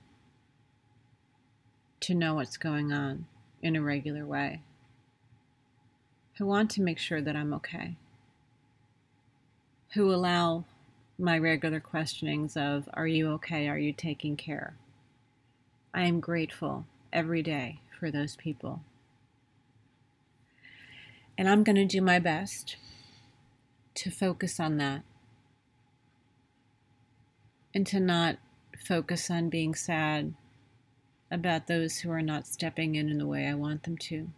to 2.01 2.15
know 2.15 2.35
what's 2.35 2.57
going 2.57 2.93
on 2.93 3.27
in 3.63 3.77
a 3.77 3.83
regular 3.83 4.25
way. 4.25 4.63
Who 6.39 6.47
want 6.47 6.71
to 6.73 6.83
make 6.83 6.99
sure 6.99 7.21
that 7.21 7.37
I'm 7.37 7.53
okay. 7.55 7.97
Who 9.95 10.13
allow 10.13 10.65
my 11.19 11.39
regular 11.39 11.81
questionings 11.81 12.57
of, 12.57 12.89
Are 12.95 13.07
you 13.07 13.31
okay? 13.33 13.69
Are 13.69 13.79
you 13.79 13.93
taking 13.93 14.37
care? 14.37 14.75
I 15.95 16.03
am 16.07 16.21
grateful 16.21 16.87
every 17.13 17.43
day 17.43 17.81
for 17.99 18.11
those 18.11 18.37
people. 18.37 18.83
And 21.37 21.49
I'm 21.49 21.65
going 21.65 21.77
to 21.77 21.85
do 21.85 22.01
my 22.01 22.19
best 22.19 22.77
to 23.95 24.11
focus 24.11 24.61
on 24.61 24.77
that 24.79 25.03
and 27.75 27.87
to 27.87 28.01
not 28.01 28.39
focus 28.87 29.31
on 29.31 29.49
being 29.49 29.75
sad 29.75 30.35
about 31.31 31.67
those 31.67 31.99
who 31.99 32.11
are 32.11 32.23
not 32.23 32.47
stepping 32.47 32.95
in 32.95 33.09
in 33.09 33.19
the 33.19 33.27
way 33.27 33.47
I 33.47 33.55
want 33.55 33.83
them 33.83 33.97
to. 33.99 34.31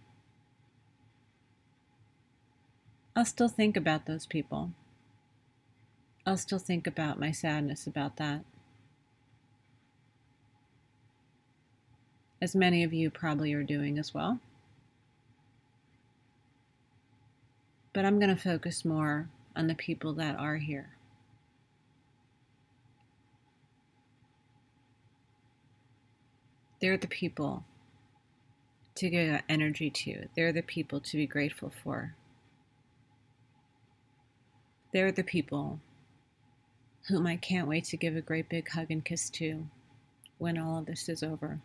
I'll 3.14 3.24
still 3.24 3.48
think 3.48 3.76
about 3.76 4.06
those 4.06 4.26
people. 4.26 4.72
I'll 6.26 6.36
still 6.36 6.58
think 6.58 6.86
about 6.86 7.18
my 7.18 7.32
sadness 7.32 7.86
about 7.86 8.16
that. 8.16 8.44
As 12.42 12.54
many 12.54 12.82
of 12.84 12.92
you 12.92 13.10
probably 13.10 13.52
are 13.52 13.62
doing 13.62 13.98
as 13.98 14.14
well. 14.14 14.40
But 17.92 18.04
I'm 18.04 18.18
going 18.18 18.34
to 18.34 18.40
focus 18.40 18.84
more 18.84 19.28
on 19.56 19.66
the 19.66 19.74
people 19.74 20.12
that 20.14 20.38
are 20.38 20.56
here. 20.56 20.90
They're 26.80 26.96
the 26.96 27.08
people 27.08 27.64
to 28.94 29.10
give 29.10 29.42
energy 29.48 29.90
to. 29.90 30.26
They're 30.34 30.52
the 30.52 30.62
people 30.62 31.00
to 31.00 31.16
be 31.16 31.26
grateful 31.26 31.72
for. 31.82 32.14
They're 34.92 35.12
the 35.12 35.22
people 35.22 35.80
whom 37.08 37.26
I 37.26 37.36
can't 37.36 37.68
wait 37.68 37.84
to 37.84 37.96
give 37.96 38.16
a 38.16 38.22
great 38.22 38.48
big 38.48 38.68
hug 38.68 38.90
and 38.90 39.04
kiss 39.04 39.30
to 39.30 39.66
when 40.38 40.58
all 40.58 40.78
of 40.78 40.86
this 40.86 41.08
is 41.08 41.22
over. 41.22 41.60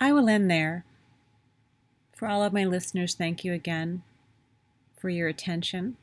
I 0.00 0.12
will 0.12 0.28
end 0.28 0.50
there. 0.50 0.84
For 2.14 2.26
all 2.28 2.42
of 2.42 2.52
my 2.52 2.64
listeners, 2.64 3.14
thank 3.14 3.44
you 3.44 3.52
again 3.52 4.02
for 4.96 5.08
your 5.08 5.28
attention 5.28 5.96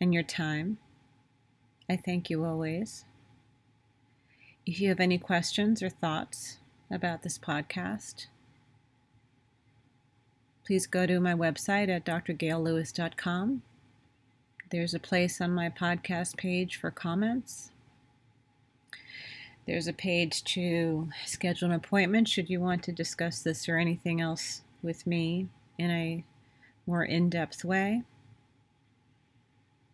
and 0.00 0.12
your 0.12 0.22
time. 0.22 0.78
I 1.88 1.96
thank 1.96 2.30
you 2.30 2.44
always. 2.44 3.04
If 4.64 4.80
you 4.80 4.88
have 4.88 5.00
any 5.00 5.18
questions 5.18 5.82
or 5.82 5.88
thoughts 5.88 6.58
about 6.90 7.22
this 7.22 7.38
podcast, 7.38 8.26
please 10.64 10.86
go 10.86 11.06
to 11.06 11.20
my 11.20 11.34
website 11.34 11.88
at 11.88 12.04
drgaillewis.com. 12.04 13.62
There's 14.70 14.94
a 14.94 14.98
place 14.98 15.40
on 15.40 15.50
my 15.50 15.68
podcast 15.68 16.36
page 16.36 16.76
for 16.76 16.90
comments. 16.90 17.71
There's 19.66 19.86
a 19.86 19.92
page 19.92 20.42
to 20.44 21.08
schedule 21.24 21.68
an 21.68 21.74
appointment 21.74 22.28
should 22.28 22.50
you 22.50 22.58
want 22.58 22.82
to 22.84 22.92
discuss 22.92 23.42
this 23.42 23.68
or 23.68 23.78
anything 23.78 24.20
else 24.20 24.62
with 24.82 25.06
me 25.06 25.46
in 25.78 25.90
a 25.90 26.24
more 26.86 27.04
in 27.04 27.30
depth 27.30 27.64
way. 27.64 28.02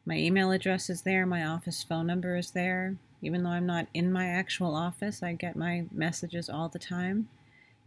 My 0.07 0.17
email 0.17 0.53
address 0.53 0.89
is 0.89 1.03
there, 1.03 1.27
my 1.27 1.45
office 1.45 1.83
phone 1.83 2.07
number 2.07 2.35
is 2.37 2.53
there. 2.53 2.97
Even 3.21 3.43
though 3.43 3.51
I'm 3.51 3.67
not 3.67 3.89
in 3.93 4.11
my 4.11 4.29
actual 4.29 4.75
office, 4.75 5.23
I 5.23 5.35
get 5.35 5.55
my 5.55 5.85
messages 5.93 6.49
all 6.49 6.71
the 6.71 6.79
time. 6.79 7.29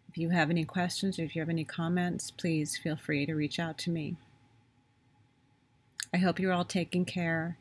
If 0.07 0.17
you 0.17 0.29
have 0.29 0.51
any 0.51 0.65
questions 0.65 1.17
or 1.17 1.23
if 1.23 1.35
you 1.35 1.41
have 1.41 1.49
any 1.49 1.63
comments, 1.63 2.29
please 2.29 2.77
feel 2.77 2.97
free 2.97 3.25
to 3.25 3.33
reach 3.33 3.59
out 3.59 3.77
to 3.79 3.89
me. 3.89 4.17
I 6.13 6.17
hope 6.17 6.39
you're 6.39 6.53
all 6.53 6.65
taking 6.65 7.05
care 7.05 7.57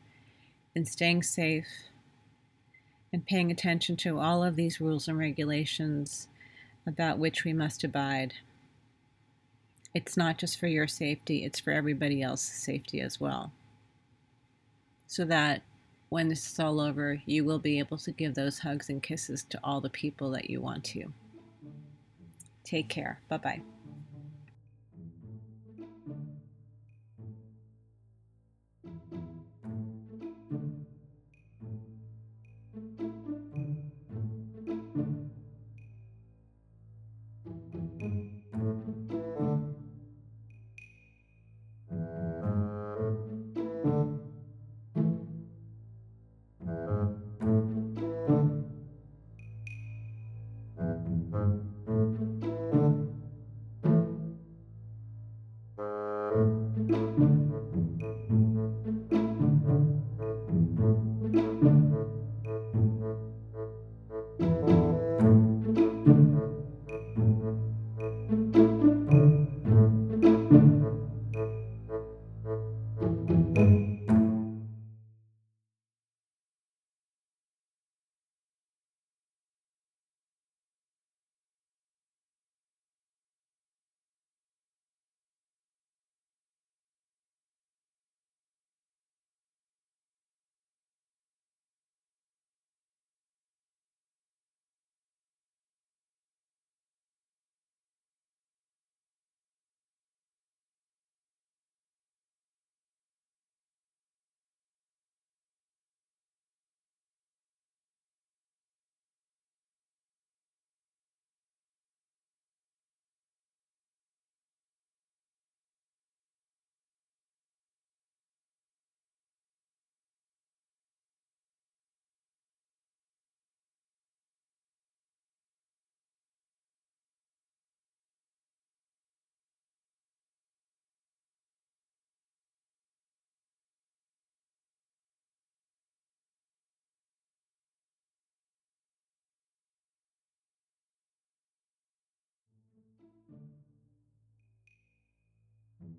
and 0.75 0.87
staying 0.87 1.23
safe 1.23 1.65
and 3.13 3.25
paying 3.25 3.51
attention 3.51 3.95
to 3.97 4.19
all 4.19 4.43
of 4.43 4.55
these 4.55 4.81
rules 4.81 5.07
and 5.07 5.17
regulations 5.17 6.27
about 6.87 7.17
which 7.17 7.43
we 7.43 7.53
must 7.53 7.83
abide. 7.83 8.33
It's 9.93 10.15
not 10.15 10.37
just 10.37 10.59
for 10.59 10.67
your 10.67 10.87
safety, 10.87 11.43
it's 11.43 11.59
for 11.59 11.71
everybody 11.71 12.21
else's 12.21 12.63
safety 12.63 13.01
as 13.01 13.19
well 13.19 13.51
so 15.11 15.25
that 15.25 15.61
when 16.07 16.29
this 16.29 16.49
is 16.49 16.57
all 16.57 16.79
over, 16.79 17.21
you 17.25 17.43
will 17.43 17.59
be 17.59 17.79
able 17.79 17.97
to 17.97 18.11
give 18.13 18.33
those 18.33 18.59
hugs 18.59 18.87
and 18.87 19.03
kisses 19.03 19.43
to 19.43 19.59
all 19.61 19.81
the 19.81 19.89
people 19.89 20.31
that 20.31 20.49
you 20.49 20.61
want 20.61 20.85
to. 20.85 21.11
Take 22.63 22.87
care. 22.87 23.19
Bye 23.27 23.37
bye. 23.37 23.61